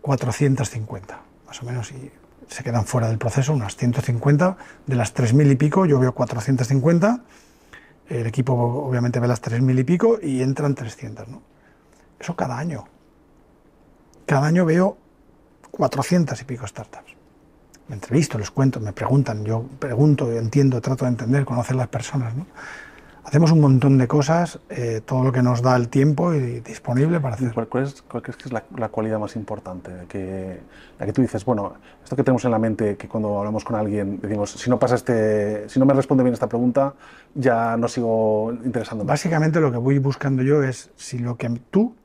450, 0.02 1.22
más 1.48 1.62
o 1.62 1.66
menos, 1.66 1.92
y 1.92 2.12
se 2.48 2.64
quedan 2.64 2.86
fuera 2.86 3.08
del 3.08 3.18
proceso, 3.18 3.54
unas 3.54 3.76
150. 3.76 4.58
De 4.86 4.96
las 4.96 5.16
3.000 5.16 5.52
y 5.52 5.56
pico, 5.56 5.86
yo 5.86 6.00
veo 6.00 6.14
450. 6.14 7.22
El 8.10 8.28
equipo 8.28 8.54
obviamente 8.54 9.20
ve 9.20 9.28
las 9.28 9.42
3.000 9.42 9.80
y 9.80 9.84
pico 9.84 10.20
y 10.22 10.42
entran 10.42 10.76
300. 10.76 11.28
¿no? 11.28 11.42
Eso 12.20 12.36
cada 12.36 12.58
año. 12.58 12.86
Cada 14.26 14.48
año 14.48 14.66
veo 14.66 14.98
400 15.72 16.40
y 16.42 16.44
pico 16.46 16.68
startups. 16.68 17.16
Me 17.88 17.96
entrevisto, 17.96 18.38
les 18.38 18.52
cuento, 18.52 18.80
me 18.80 18.94
preguntan, 18.94 19.44
yo 19.44 19.64
pregunto, 19.80 20.32
entiendo, 20.32 20.80
trato 20.80 21.06
de 21.06 21.12
entender, 21.12 21.46
conocer 21.46 21.76
las 21.76 21.88
personas. 21.88 22.36
¿no? 22.36 22.46
Hacemos 23.24 23.52
un 23.52 23.62
montón 23.62 23.98
de 23.98 24.08
cosas, 24.08 24.60
eh, 24.70 25.02
todo 25.06 25.24
lo 25.24 25.32
que 25.32 25.42
nos 25.42 25.62
da 25.62 25.76
el 25.76 25.90
tiempo 25.90 26.34
y 26.34 26.60
disponible 26.60 27.20
para 27.20 27.36
hacer. 27.36 27.54
¿Cuál, 27.70 27.84
es, 27.84 28.02
cuál 28.02 28.22
crees 28.22 28.38
que 28.38 28.50
es 28.50 28.52
la, 28.52 28.90
cualidad 28.90 29.20
más 29.20 29.36
importante? 29.36 29.92
Que, 30.08 30.60
la 31.00 31.06
que 31.06 31.14
tú 31.14 31.22
dices, 31.22 31.46
bueno, 31.46 31.74
esto 32.04 32.16
que 32.16 32.24
tenemos 32.24 32.44
en 32.46 32.52
la 32.52 32.60
mente, 32.60 32.98
que 32.98 33.08
cuando 33.08 33.40
hablamos 33.40 33.64
con 33.64 33.76
alguien 33.76 34.20
decimos, 34.22 34.52
si 34.52 34.70
no, 34.70 34.78
pasa 34.78 34.96
este, 34.96 35.68
si 35.70 35.80
no 35.80 35.86
me 35.86 35.94
responde 35.94 36.24
bien 36.24 36.34
esta 36.34 36.48
pregunta, 36.48 36.94
ya 37.34 37.78
no 37.78 37.88
sigo 37.88 38.54
interesando. 38.64 39.06
Básicamente 39.06 39.60
lo 39.60 39.72
que 39.72 39.78
voy 39.78 40.00
buscando 40.00 40.44
yo 40.44 40.62
es 40.64 40.92
si 40.96 41.20
lo 41.20 41.38
que 41.38 41.50
tú 41.72 41.96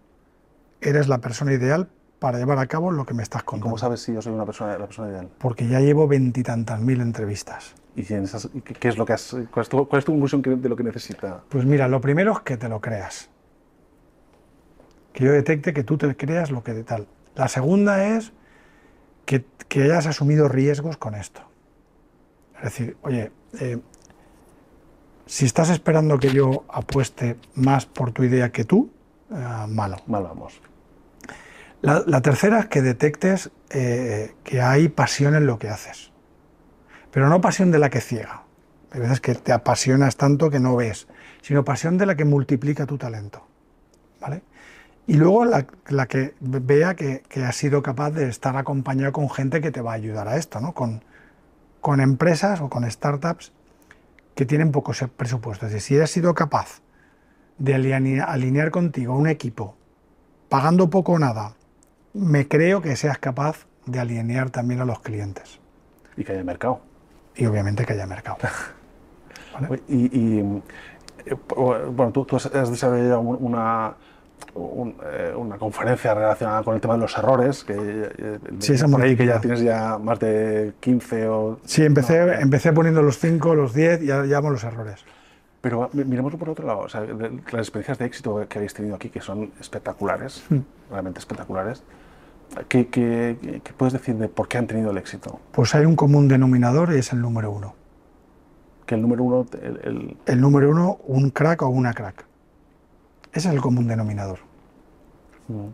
eres 0.81 1.09
la 1.09 1.19
persona 1.19 1.53
ideal 1.53 1.89
para 2.19 2.39
llevar 2.39 2.59
a 2.59 2.67
cabo 2.67 2.91
lo 2.91 3.07
que 3.07 3.15
me 3.15 3.23
estás 3.23 3.43
contando. 3.43 3.65
¿Cómo 3.65 3.79
sabes 3.79 4.01
si 4.01 4.13
yo 4.13 4.23
soy 4.23 4.33
una 4.33 4.45
persona, 4.45 4.77
la 4.79 4.87
persona 4.87 5.09
ideal? 5.09 5.29
Porque 5.39 5.69
ya 5.69 5.81
llevo 5.81 6.09
veintitantas 6.09 6.81
mil 6.81 7.01
entrevistas. 7.01 7.75
¿Y 7.99 8.61
qué 8.61 8.89
es 8.89 8.97
lo 8.97 9.05
que 9.05 9.13
has, 9.13 9.37
cuál, 9.51 9.65
es 9.65 9.69
tu, 9.69 9.89
cuál, 9.89 9.99
es 9.99 10.05
tu, 10.05 10.13
conclusión 10.13 10.41
de 10.41 10.69
lo 10.69 10.77
que 10.77 10.85
necesita? 10.85 11.43
Pues 11.49 11.65
mira, 11.65 11.89
lo 11.89 12.01
primero 12.01 12.33
es 12.33 12.41
que 12.41 12.57
te 12.57 12.69
lo 12.69 12.81
creas. 12.81 13.29
Que 15.13 15.25
yo 15.25 15.33
detecte 15.33 15.73
que 15.73 15.83
tú 15.83 15.99
te 15.99 16.17
creas 16.17 16.53
lo 16.53 16.63
que 16.63 16.75
de 16.75 16.85
tal. 16.85 17.09
La 17.35 17.49
segunda 17.49 18.17
es 18.17 18.33
que, 19.27 19.45
que 19.67 19.83
hayas 19.83 20.07
asumido 20.07 20.49
riesgos 20.49 20.97
con 20.97 21.17
esto. 21.17 21.43
Es 22.59 22.65
decir, 22.65 22.97
oye, 23.03 23.33
eh, 23.59 23.79
si 25.27 25.45
estás 25.45 25.69
esperando 25.69 26.21
que 26.21 26.31
yo 26.31 26.65
apueste 26.69 27.37
más 27.55 27.87
por 27.87 28.13
tu 28.13 28.23
idea 28.23 28.53
que 28.53 28.65
tú, 28.65 28.93
eh, 29.33 29.67
malo. 29.69 29.97
Mal 30.07 30.23
vamos. 30.23 30.61
La, 31.83 32.05
la, 32.07 32.23
tercera 32.23 32.61
es 32.61 32.67
que 32.67 32.81
detectes 32.81 33.51
eh, 33.71 34.35
que 34.45 34.61
hay 34.61 34.89
pasión 34.89 35.35
en 35.35 35.47
lo 35.47 35.59
que 35.59 35.69
haces 35.69 36.13
pero 37.11 37.29
no 37.29 37.41
pasión 37.41 37.71
de 37.71 37.79
la 37.79 37.91
que 37.91 38.01
ciega. 38.01 38.43
Hay 38.91 39.01
veces 39.01 39.21
que 39.21 39.35
te 39.35 39.53
apasionas 39.53 40.17
tanto 40.17 40.51
que 40.51 40.61
no 40.61 40.77
ves, 40.77 41.09
sino 41.43 41.65
pasión 41.65 41.99
de 41.99 42.07
la 42.07 42.17
que 42.17 42.25
multiplica 42.25 42.87
tu 42.87 42.97
talento. 42.99 43.47
¿vale? 44.21 44.43
Y 45.07 45.15
luego 45.15 45.45
la, 45.45 46.07
que 46.07 46.35
vea 46.41 46.95
que, 46.95 47.23
has 47.45 47.57
sido 47.57 47.83
capaz 47.83 48.11
de 48.11 48.29
estar 48.29 48.57
acompañado 48.57 49.13
con 49.13 49.31
gente 49.31 49.61
que 49.61 49.71
te 49.71 49.81
va 49.81 49.93
a 49.93 49.95
ayudar 49.95 50.29
a 50.29 50.37
esto, 50.37 50.61
¿no? 50.61 50.75
con, 50.75 51.03
con 51.81 52.01
empresas 52.01 52.61
o 52.61 52.69
con 52.69 52.89
startups 52.91 53.53
que 54.35 54.47
tienen 54.47 54.71
poco 54.71 54.93
presupuesto. 55.17 55.67
Es 55.67 55.73
decir, 55.73 55.99
si 55.99 56.03
has 56.03 56.11
sido 56.11 56.35
capaz 56.35 56.83
de 57.59 57.75
alinear, 57.75 58.29
alinear 58.29 58.71
contigo 58.71 59.17
un 59.17 59.29
equipo 59.29 59.77
pagando 60.49 60.91
poco 60.91 61.13
o 61.13 61.19
nada, 61.19 61.55
me 62.15 62.49
creo 62.49 62.81
que 62.81 62.97
seas 62.97 63.19
capaz 63.19 63.67
de 63.87 64.01
alinear 64.01 64.51
también 64.51 64.81
a 64.81 64.85
los 64.85 65.01
clientes. 65.01 65.59
Y 66.17 66.25
que 66.25 66.33
haya 66.33 66.45
mercado 66.45 66.83
y 67.39 67.47
obviamente 67.47 67.87
que 67.87 67.95
haya 67.95 68.07
mercado. 68.07 68.39
Y, 69.89 70.39
eh, 70.39 71.37
bueno, 71.57 72.13
tú, 72.13 72.25
has 72.37 72.71
desarrollado 72.71 73.19
una, 73.19 73.93
eh, 74.55 75.35
una 75.37 75.59
conferencia 75.59 76.15
relacionada 76.15 76.63
con 76.63 76.77
el 76.77 76.81
tema 76.81 76.95
de 76.95 77.01
los 77.01 77.19
errores, 77.19 77.65
que, 77.65 77.75
eh, 77.77 78.39
sí, 78.61 78.75
por 78.89 79.03
ahí 79.03 79.17
que 79.17 79.27
ya 79.27 79.41
tienes 79.41 79.61
ya 79.61 79.99
más 79.99 80.21
de 80.21 80.75
15 80.79 81.27
o... 81.27 81.59
Sí, 81.65 81.85
empecé, 81.85 82.41
empecé 82.41 82.73
poniendo 82.73 83.03
los 83.03 83.19
5, 83.19 83.57
los 83.57 83.75
10 83.75 84.03
y 84.05 84.13
ahora 84.13 84.27
llamo 84.27 84.51
los 84.51 84.63
errores. 84.63 85.05
Pero 85.61 85.91
miremoslo 85.93 86.39
por 86.39 86.51
otro 86.51 86.65
lado, 86.65 86.81
o 86.81 86.89
sea, 86.89 87.01
las 87.01 87.63
experiencias 87.67 87.99
de 87.99 88.05
éxito 88.05 88.47
que 88.49 88.59
habéis 88.59 88.75
tenido 88.75 88.95
aquí, 88.95 89.09
que 89.09 89.21
son 89.21 89.51
espectaculares, 89.61 90.45
hmm. 90.51 90.59
realmente 90.89 91.19
espectaculares, 91.19 91.83
¿Qué, 92.69 93.37
puedes 93.77 93.93
decir 93.93 94.17
de 94.17 94.29
por 94.29 94.49
qué 94.49 94.59
han 94.59 94.67
tenido 94.67 94.91
el 94.91 94.99
éxito? 94.99 95.41
Pues 95.53 95.75
hay 95.75 95.85
un 95.85 95.97
común 95.97 96.29
denominador 96.29 96.93
y 96.95 96.99
es 96.99 97.13
el 97.13 97.21
número 97.21 97.51
uno. 97.51 97.75
¿Que 98.87 98.95
el 98.95 99.03
número 99.03 99.25
uno? 99.25 99.47
El, 99.63 100.17
el... 100.25 100.41
número 100.41 100.71
uno, 100.71 100.99
un 101.07 101.31
crack 101.31 101.63
o 101.63 101.69
una 101.69 101.93
crack. 101.93 102.25
Ese 103.33 103.49
es 103.49 103.55
el 103.55 103.61
común 103.61 103.87
denominador. 103.87 104.39
Mm. 105.49 105.69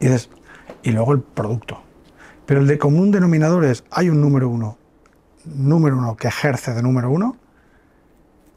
Y, 0.00 0.88
y 0.88 0.92
luego 0.92 1.12
el 1.12 1.20
producto. 1.20 1.80
Pero 2.46 2.60
el 2.60 2.66
de 2.66 2.78
común 2.78 3.10
denominador 3.10 3.64
es, 3.64 3.84
hay 3.90 4.08
un 4.08 4.20
número 4.20 4.48
uno, 4.48 4.78
número 5.44 5.96
uno 5.96 6.16
que 6.16 6.28
ejerce 6.28 6.74
de 6.74 6.82
número 6.82 7.10
uno, 7.10 7.36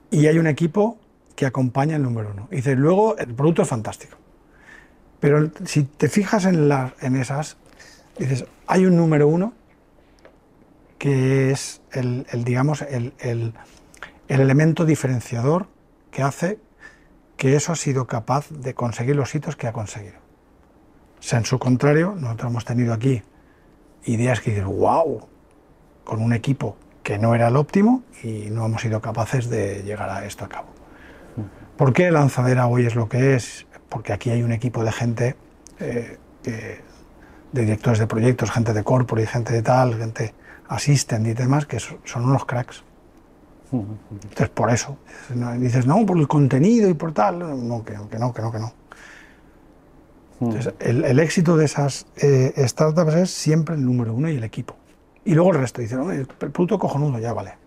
y 0.10 0.28
hay 0.28 0.40
un 0.40 0.48
equipo 0.48 0.98
que 1.36 1.46
acompaña 1.46 1.96
el 1.96 2.04
número 2.04 2.32
uno. 2.34 2.48
Y 2.52 2.58
dices, 2.58 2.78
luego 2.78 3.18
el 3.18 3.34
producto 3.34 3.62
es 3.62 3.68
fantástico. 3.68 4.18
Pero 5.22 5.52
si 5.66 5.84
te 5.84 6.10
fijas 6.10 6.46
en, 6.46 6.70
en 7.00 7.16
esas, 7.16 7.56
dices, 8.18 8.44
hay 8.68 8.86
un 8.86 8.98
número 8.98 9.28
uno 9.28 9.54
que 10.98 11.52
es 11.52 11.82
el, 11.94 12.26
digamos, 12.44 12.82
el, 12.82 13.14
elemento 14.28 14.86
diferenciador 14.86 15.68
que 16.10 16.22
hace 16.22 16.60
que 17.38 17.56
eso 17.56 17.72
ha 17.72 17.76
sido 17.76 18.06
capaz 18.08 18.50
de 18.50 18.74
conseguir 18.74 19.16
los 19.16 19.34
hitos 19.34 19.56
que 19.56 19.68
ha 19.68 19.74
conseguido. 19.74 20.18
O 21.20 21.24
sea, 21.24 21.40
en 21.40 21.46
su 21.46 21.58
contrario, 21.60 22.16
nosotros 22.18 22.52
hemos 22.52 22.66
tenido 22.66 22.94
aquí 22.94 23.24
ideas 24.06 24.42
que 24.42 24.52
dices, 24.52 24.66
wow, 24.66 25.28
con 26.04 26.22
un 26.22 26.34
equipo 26.34 26.78
que 27.04 27.18
no 27.18 27.34
era 27.36 27.48
el 27.48 27.56
óptimo 27.56 28.04
y 28.24 28.50
no 28.52 28.66
hemos 28.66 28.82
sido 28.82 29.02
capaces 29.02 29.50
de 29.50 29.84
llegar 29.84 30.10
a 30.10 30.26
esto 30.26 30.46
a 30.46 30.50
cabo. 30.50 30.70
¿Por 31.78 31.94
qué 31.94 32.12
Lanzadera 32.12 32.68
hoy 32.68 32.86
es 32.86 32.96
lo 32.96 33.10
que 33.10 33.36
es? 33.36 33.66
Porque 33.92 34.14
aquí 34.14 34.30
hay 34.30 34.42
un 34.42 34.54
equipo 34.54 34.84
de 34.86 34.92
gente 34.94 35.36
eh, 35.80 36.18
de 36.44 36.82
directores 37.62 38.00
de 38.00 38.08
proyectos, 38.08 38.50
gente 38.50 38.74
de 38.74 38.84
corporate, 38.84 39.28
gente 39.28 39.52
de 39.54 39.62
tal, 39.62 39.98
gente 39.98 40.34
assistant 40.70 41.28
y 41.28 41.34
demás, 41.34 41.66
que 41.66 41.78
son 41.80 42.24
unos 42.24 42.46
cracks. 42.46 42.84
Entonces, 43.74 44.50
por 44.50 44.70
eso. 44.70 44.98
Dices, 45.58 45.86
no, 45.86 46.06
por 46.06 46.18
el 46.18 46.28
contenido 46.28 46.90
y 46.90 46.94
por 46.94 47.14
tal. 47.14 47.40
No, 47.40 47.84
que, 47.84 47.94
no, 47.94 48.10
que 48.10 48.18
no, 48.18 48.34
que 48.34 48.42
no, 48.42 48.52
que 48.52 48.60
no. 48.60 48.74
Entonces, 50.40 50.74
el, 50.80 51.20
éxito 51.20 51.56
de 51.56 51.66
esas 51.66 52.08
eh, 52.16 52.54
startups 52.68 53.14
es 53.14 53.32
siempre 53.32 53.76
el 53.76 53.86
número 53.86 54.14
uno 54.14 54.30
y 54.30 54.38
el 54.38 54.44
equipo. 54.44 54.76
Y 55.26 55.36
luego 55.36 55.52
el 55.52 55.60
resto. 55.60 55.82
Dicen, 55.82 56.10
el 56.10 56.26
producto 56.28 56.80
cojonudo, 56.80 57.20
ya 57.20 57.34
vale. 57.34 57.61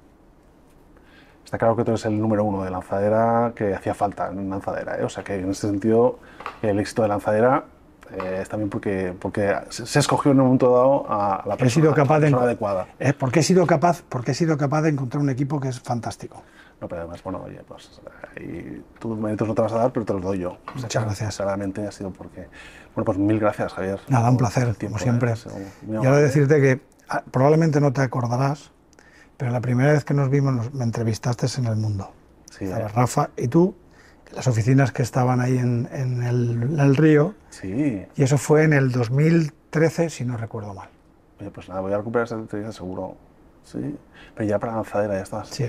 Está 1.45 1.59
claro 1.59 1.77
que 1.77 1.85
tú 1.85 1.93
eres 1.93 2.05
el 2.07 2.21
número 2.21 2.45
uno 2.45 2.65
de 2.65 2.71
lanzadera 2.71 3.53
que 3.55 3.75
hacía 3.75 3.95
falta 3.95 4.29
en 4.29 4.49
lanzadera. 4.49 4.99
¿eh? 4.99 5.05
O 5.05 5.09
sea 5.09 5.23
que 5.23 5.35
en 5.37 5.51
ese 5.51 5.69
sentido, 5.69 6.19
el 6.63 6.79
éxito 6.79 7.03
de 7.03 7.09
lanzadera 7.09 7.65
eh, 8.13 8.41
es 8.43 8.49
también 8.49 8.71
porque, 8.71 9.15
porque 9.19 9.55
se 9.69 9.99
escogió 9.99 10.33
en 10.33 10.41
un 10.41 10.47
momento 10.47 10.73
dado 10.73 11.07
a 11.09 11.43
la 11.47 11.57
persona, 11.57 11.67
he 11.67 11.71
sido 11.71 11.95
capaz 11.95 12.21
de, 12.21 12.29
adecuada. 12.29 12.89
Es 12.99 13.15
porque 13.15 13.41
he, 13.41 13.43
sido 13.43 13.67
capaz, 13.67 14.03
porque 14.09 14.33
he 14.33 14.35
sido 14.35 14.57
capaz 14.57 14.83
de 14.83 14.91
encontrar 14.91 15.23
un 15.23 15.31
equipo 15.31 15.61
que 15.61 15.69
es 15.69 15.81
fantástico. 15.81 16.43
No, 16.81 16.89
pero 16.89 17.03
además, 17.03 17.23
bueno, 17.23 17.41
oye, 17.45 17.61
pues 17.67 18.01
y 18.41 18.83
tú 18.99 19.17
méritos 19.17 19.49
no 19.49 19.55
te 19.55 19.63
vas 19.63 19.73
a 19.73 19.79
dar, 19.79 19.93
pero 19.93 20.05
te 20.05 20.13
los 20.13 20.23
doy 20.23 20.39
yo. 20.41 20.59
Muchas 20.75 21.05
gracias. 21.05 21.37
Claramente 21.37 21.87
ha 21.87 21.93
sido 21.93 22.11
porque... 22.11 22.49
Bueno, 22.95 23.05
pues 23.05 23.19
mil 23.19 23.39
gracias, 23.41 23.73
Javier. 23.73 24.01
Nada, 24.09 24.31
un 24.31 24.37
placer, 24.37 24.75
como 24.81 24.99
siempre. 24.99 25.35
y 25.89 25.95
ahora 25.97 26.19
decirte 26.19 26.61
que 26.61 26.81
ah, 27.09 27.23
probablemente 27.31 27.81
no 27.81 27.93
te 27.93 28.03
acordarás, 28.03 28.71
pero 29.37 29.51
la 29.51 29.61
primera 29.61 29.93
vez 29.93 30.05
que 30.05 30.15
nos 30.15 30.31
vimos 30.31 30.73
me 30.73 30.85
entrevistaste 30.85 31.47
en 31.59 31.67
El 31.67 31.77
Mundo. 31.77 32.13
Sí, 32.51 32.67
eh. 32.67 32.89
Rafa 32.89 33.31
y 33.37 33.49
tú 33.49 33.75
las 34.35 34.47
oficinas 34.47 34.93
que 34.93 35.03
estaban 35.03 35.41
ahí 35.41 35.59
en, 35.59 35.89
el, 36.23 36.97
río. 36.97 37.35
Sí. 37.51 38.05
Y 38.17 38.23
eso 38.23 38.39
fue 38.39 38.65
en 38.65 38.73
el 38.73 38.91
2013, 38.91 40.11
si 40.11 40.25
no 40.25 40.37
recuerdo 40.37 40.75
mal. 40.75 40.89
Oye, 41.41 41.51
pues 41.51 41.69
nada, 41.69 41.81
voy 41.81 41.93
a 41.93 41.99
recuperar 41.99 42.27
esa 42.27 42.37
entrevista 42.37 42.73
seguro. 42.73 43.17
Sí. 43.63 43.97
Pero 44.35 44.49
ya 44.49 44.59
para 44.59 44.75
lanzadera 44.75 45.15
ya 45.15 45.23
estás. 45.23 45.49
Sí. 45.49 45.65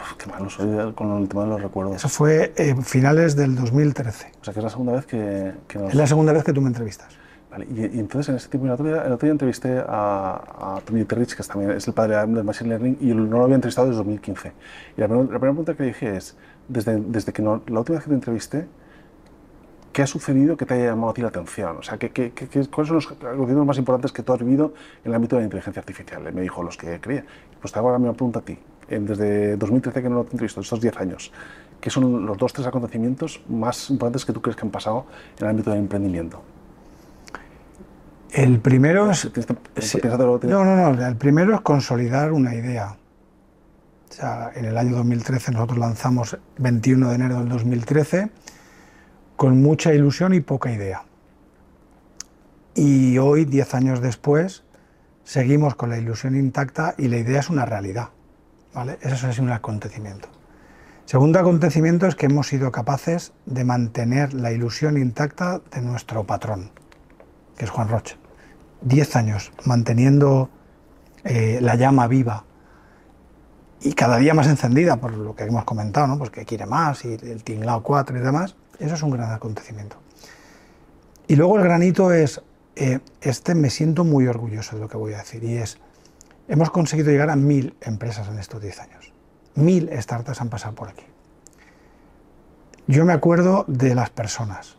Uf, 0.00 0.14
qué 0.14 0.26
malo 0.30 0.50
soy 0.50 0.92
con 0.94 1.22
el 1.22 1.28
tema 1.28 1.42
de 1.42 1.48
los 1.50 1.62
recuerdos. 1.62 1.96
Eso 1.96 2.08
fue 2.08 2.52
en 2.56 2.82
finales 2.84 3.36
del 3.36 3.54
2013. 3.54 4.32
O 4.40 4.44
sea 4.44 4.52
que 4.52 4.60
es 4.60 4.64
la 4.64 4.70
segunda 4.70 4.92
vez 4.94 5.06
que, 5.06 5.52
nos... 5.74 5.90
Es 5.90 5.94
la 5.94 6.06
segunda 6.06 6.32
vez 6.32 6.44
que 6.44 6.52
tú 6.52 6.60
me 6.60 6.68
entrevistas. 6.68 7.08
Vale, 7.52 7.66
y, 7.70 7.98
entonces 7.98 8.44
en 8.44 8.50
tiempo, 8.50 8.66
el 8.66 8.72
otro 8.72 8.86
día, 8.86 9.04
el 9.04 9.12
otro 9.12 9.26
día 9.26 9.32
entrevisté 9.32 9.78
a, 9.86 10.76
a 10.76 10.80
Tony 10.86 11.04
Terrich, 11.04 11.36
que 11.36 11.42
también 11.42 11.72
es 11.72 11.86
el 11.86 11.92
padre 11.92 12.16
del 12.16 12.44
Machine 12.44 12.70
Learning, 12.70 12.96
y 12.98 13.12
no 13.12 13.36
lo 13.36 13.44
había 13.44 13.56
entrevistado 13.56 13.88
desde 13.88 13.98
2015. 13.98 14.52
Y 14.96 15.00
la, 15.02 15.06
la 15.06 15.08
primera 15.08 15.38
pregunta 15.38 15.74
que 15.74 15.82
le 15.82 15.88
dije 15.90 16.16
es, 16.16 16.34
desde, 16.66 16.98
desde 16.98 17.30
que 17.34 17.42
no, 17.42 17.62
la 17.66 17.80
última 17.80 17.98
vez 17.98 18.04
que 18.04 18.08
te 18.08 18.14
entrevisté, 18.14 18.66
¿qué 19.92 20.00
ha 20.00 20.06
sucedido 20.06 20.56
que 20.56 20.64
te 20.64 20.72
haya 20.72 20.86
llamado 20.86 21.10
a 21.10 21.14
ti 21.14 21.20
la 21.20 21.28
atención? 21.28 21.76
O 21.76 21.82
sea, 21.82 21.98
¿qué, 21.98 22.10
qué, 22.10 22.32
qué, 22.32 22.46
¿cuáles 22.68 22.88
son 22.88 22.96
los 22.96 23.06
acontecimientos 23.06 23.66
más 23.66 23.76
importantes 23.76 24.12
que 24.12 24.22
tú 24.22 24.32
has 24.32 24.38
vivido 24.38 24.72
en 25.04 25.10
el 25.10 25.14
ámbito 25.14 25.36
de 25.36 25.42
la 25.42 25.44
inteligencia 25.44 25.80
artificial? 25.80 26.26
Él 26.26 26.32
me 26.32 26.40
dijo 26.40 26.62
los 26.62 26.78
que 26.78 27.00
creía. 27.00 27.26
Pues 27.60 27.70
te 27.70 27.78
hago 27.78 27.92
la 27.92 27.98
misma 27.98 28.14
pregunta 28.14 28.38
a 28.38 28.42
ti. 28.42 28.58
Desde 28.88 29.58
2013 29.58 30.02
que 30.02 30.08
no 30.08 30.24
te 30.24 30.32
entrevisto, 30.32 30.62
estos 30.62 30.80
10 30.80 30.96
años, 30.96 31.32
¿qué 31.82 31.90
son 31.90 32.24
los 32.24 32.38
dos, 32.38 32.54
tres 32.54 32.66
acontecimientos 32.66 33.42
más 33.46 33.90
importantes 33.90 34.24
que 34.24 34.32
tú 34.32 34.40
crees 34.40 34.56
que 34.56 34.62
han 34.62 34.70
pasado 34.70 35.04
en 35.38 35.44
el 35.44 35.50
ámbito 35.50 35.70
del 35.70 35.80
emprendimiento? 35.80 36.42
El 38.32 38.60
primero 38.60 39.10
es... 39.10 39.30
No, 40.42 40.64
no, 40.64 40.92
no. 40.92 41.06
El 41.06 41.16
primero 41.16 41.54
es 41.54 41.60
consolidar 41.60 42.32
una 42.32 42.54
idea 42.54 42.96
en 44.54 44.64
el 44.64 44.76
año 44.76 44.96
2013 44.96 45.52
nosotros 45.52 45.78
lanzamos 45.78 46.38
21 46.58 47.08
de 47.08 47.14
enero 47.14 47.38
del 47.38 47.48
2013 47.48 48.30
con 49.36 49.62
mucha 49.62 49.94
ilusión 49.94 50.34
y 50.34 50.40
poca 50.40 50.70
idea. 50.70 51.04
Y 52.74 53.18
hoy, 53.18 53.44
10 53.44 53.74
años 53.74 54.00
después, 54.00 54.64
seguimos 55.24 55.74
con 55.74 55.90
la 55.90 55.98
ilusión 55.98 56.36
intacta 56.36 56.94
y 56.96 57.08
la 57.08 57.18
idea 57.18 57.40
es 57.40 57.50
una 57.50 57.64
realidad. 57.64 58.10
¿vale? 58.74 58.98
Eso 59.02 59.28
es 59.28 59.38
un 59.38 59.50
acontecimiento. 59.50 60.28
Segundo 61.04 61.38
acontecimiento 61.38 62.06
es 62.06 62.14
que 62.14 62.26
hemos 62.26 62.46
sido 62.46 62.70
capaces 62.70 63.32
de 63.46 63.64
mantener 63.64 64.34
la 64.34 64.52
ilusión 64.52 64.96
intacta 64.96 65.60
de 65.72 65.82
nuestro 65.82 66.24
patrón, 66.24 66.70
que 67.56 67.64
es 67.64 67.70
Juan 67.70 67.88
Roche. 67.88 68.21
10 68.84 69.16
años 69.16 69.52
manteniendo 69.64 70.50
eh, 71.24 71.58
la 71.60 71.76
llama 71.76 72.06
viva 72.08 72.44
y 73.80 73.94
cada 73.94 74.18
día 74.18 74.34
más 74.34 74.46
encendida 74.46 74.96
por 74.96 75.12
lo 75.12 75.34
que 75.34 75.44
hemos 75.44 75.64
comentado, 75.64 76.06
¿no? 76.06 76.18
pues 76.18 76.30
quiere 76.30 76.66
más 76.66 77.04
y 77.04 77.14
el 77.14 77.42
tinglao 77.42 77.82
4 77.82 78.16
y 78.16 78.20
demás, 78.20 78.54
eso 78.78 78.94
es 78.94 79.02
un 79.02 79.10
gran 79.10 79.32
acontecimiento. 79.32 79.96
Y 81.26 81.36
luego 81.36 81.56
el 81.56 81.64
granito 81.64 82.12
es, 82.12 82.42
eh, 82.76 83.00
este 83.20 83.54
me 83.54 83.70
siento 83.70 84.04
muy 84.04 84.26
orgulloso 84.26 84.76
de 84.76 84.82
lo 84.82 84.88
que 84.88 84.96
voy 84.96 85.14
a 85.14 85.18
decir, 85.18 85.42
y 85.42 85.56
es, 85.56 85.78
hemos 86.48 86.70
conseguido 86.70 87.10
llegar 87.10 87.30
a 87.30 87.36
mil 87.36 87.76
empresas 87.80 88.28
en 88.28 88.38
estos 88.38 88.60
10 88.60 88.80
años. 88.80 89.12
Mil 89.54 89.90
startups 90.00 90.40
han 90.40 90.48
pasado 90.48 90.74
por 90.74 90.88
aquí. 90.88 91.04
Yo 92.86 93.04
me 93.04 93.12
acuerdo 93.12 93.64
de 93.68 93.94
las 93.94 94.10
personas. 94.10 94.76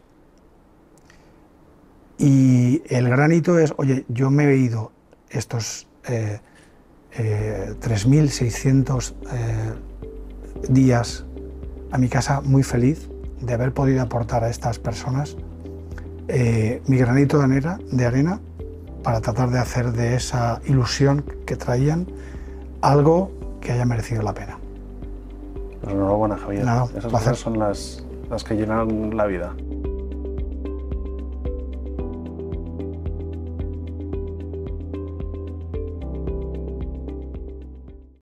Y 2.18 2.82
el 2.88 3.10
granito 3.10 3.60
es, 3.60 3.74
oye, 3.78 4.06
yo 4.08 4.30
me 4.30 4.46
he 4.46 4.58
ido 4.58 4.92
estos... 5.30 5.88
Eh, 6.08 6.40
3.600 7.16 9.14
eh, 9.32 9.74
días 10.70 11.26
a 11.92 11.98
mi 11.98 12.10
casa 12.10 12.42
muy 12.42 12.64
feliz 12.64 13.08
de 13.42 13.54
haber 13.54 13.74
podido 13.74 14.02
aportar 14.02 14.44
a 14.44 14.50
estas 14.50 14.80
personas 14.80 15.38
eh, 16.28 16.82
mi 16.88 16.98
granito 16.98 17.38
de 17.38 17.44
arena, 17.46 17.80
de 17.92 18.06
arena 18.06 18.40
para 19.04 19.22
tratar 19.22 19.50
de 19.52 19.60
hacer 19.60 19.92
de 19.92 20.16
esa 20.16 20.62
ilusión 20.66 21.24
que 21.46 21.56
traían 21.56 22.08
algo 22.82 23.32
que 23.62 23.74
haya 23.74 23.86
merecido 23.86 24.24
la 24.24 24.34
pena. 24.34 24.58
Pues 25.82 25.94
enhorabuena, 25.94 26.38
Javier. 26.38 26.66
Esas 26.96 27.12
cosas 27.12 27.38
son 27.38 27.60
las, 27.60 28.06
las 28.30 28.44
que 28.44 28.56
llenan 28.56 29.16
la 29.16 29.26
vida. 29.26 29.54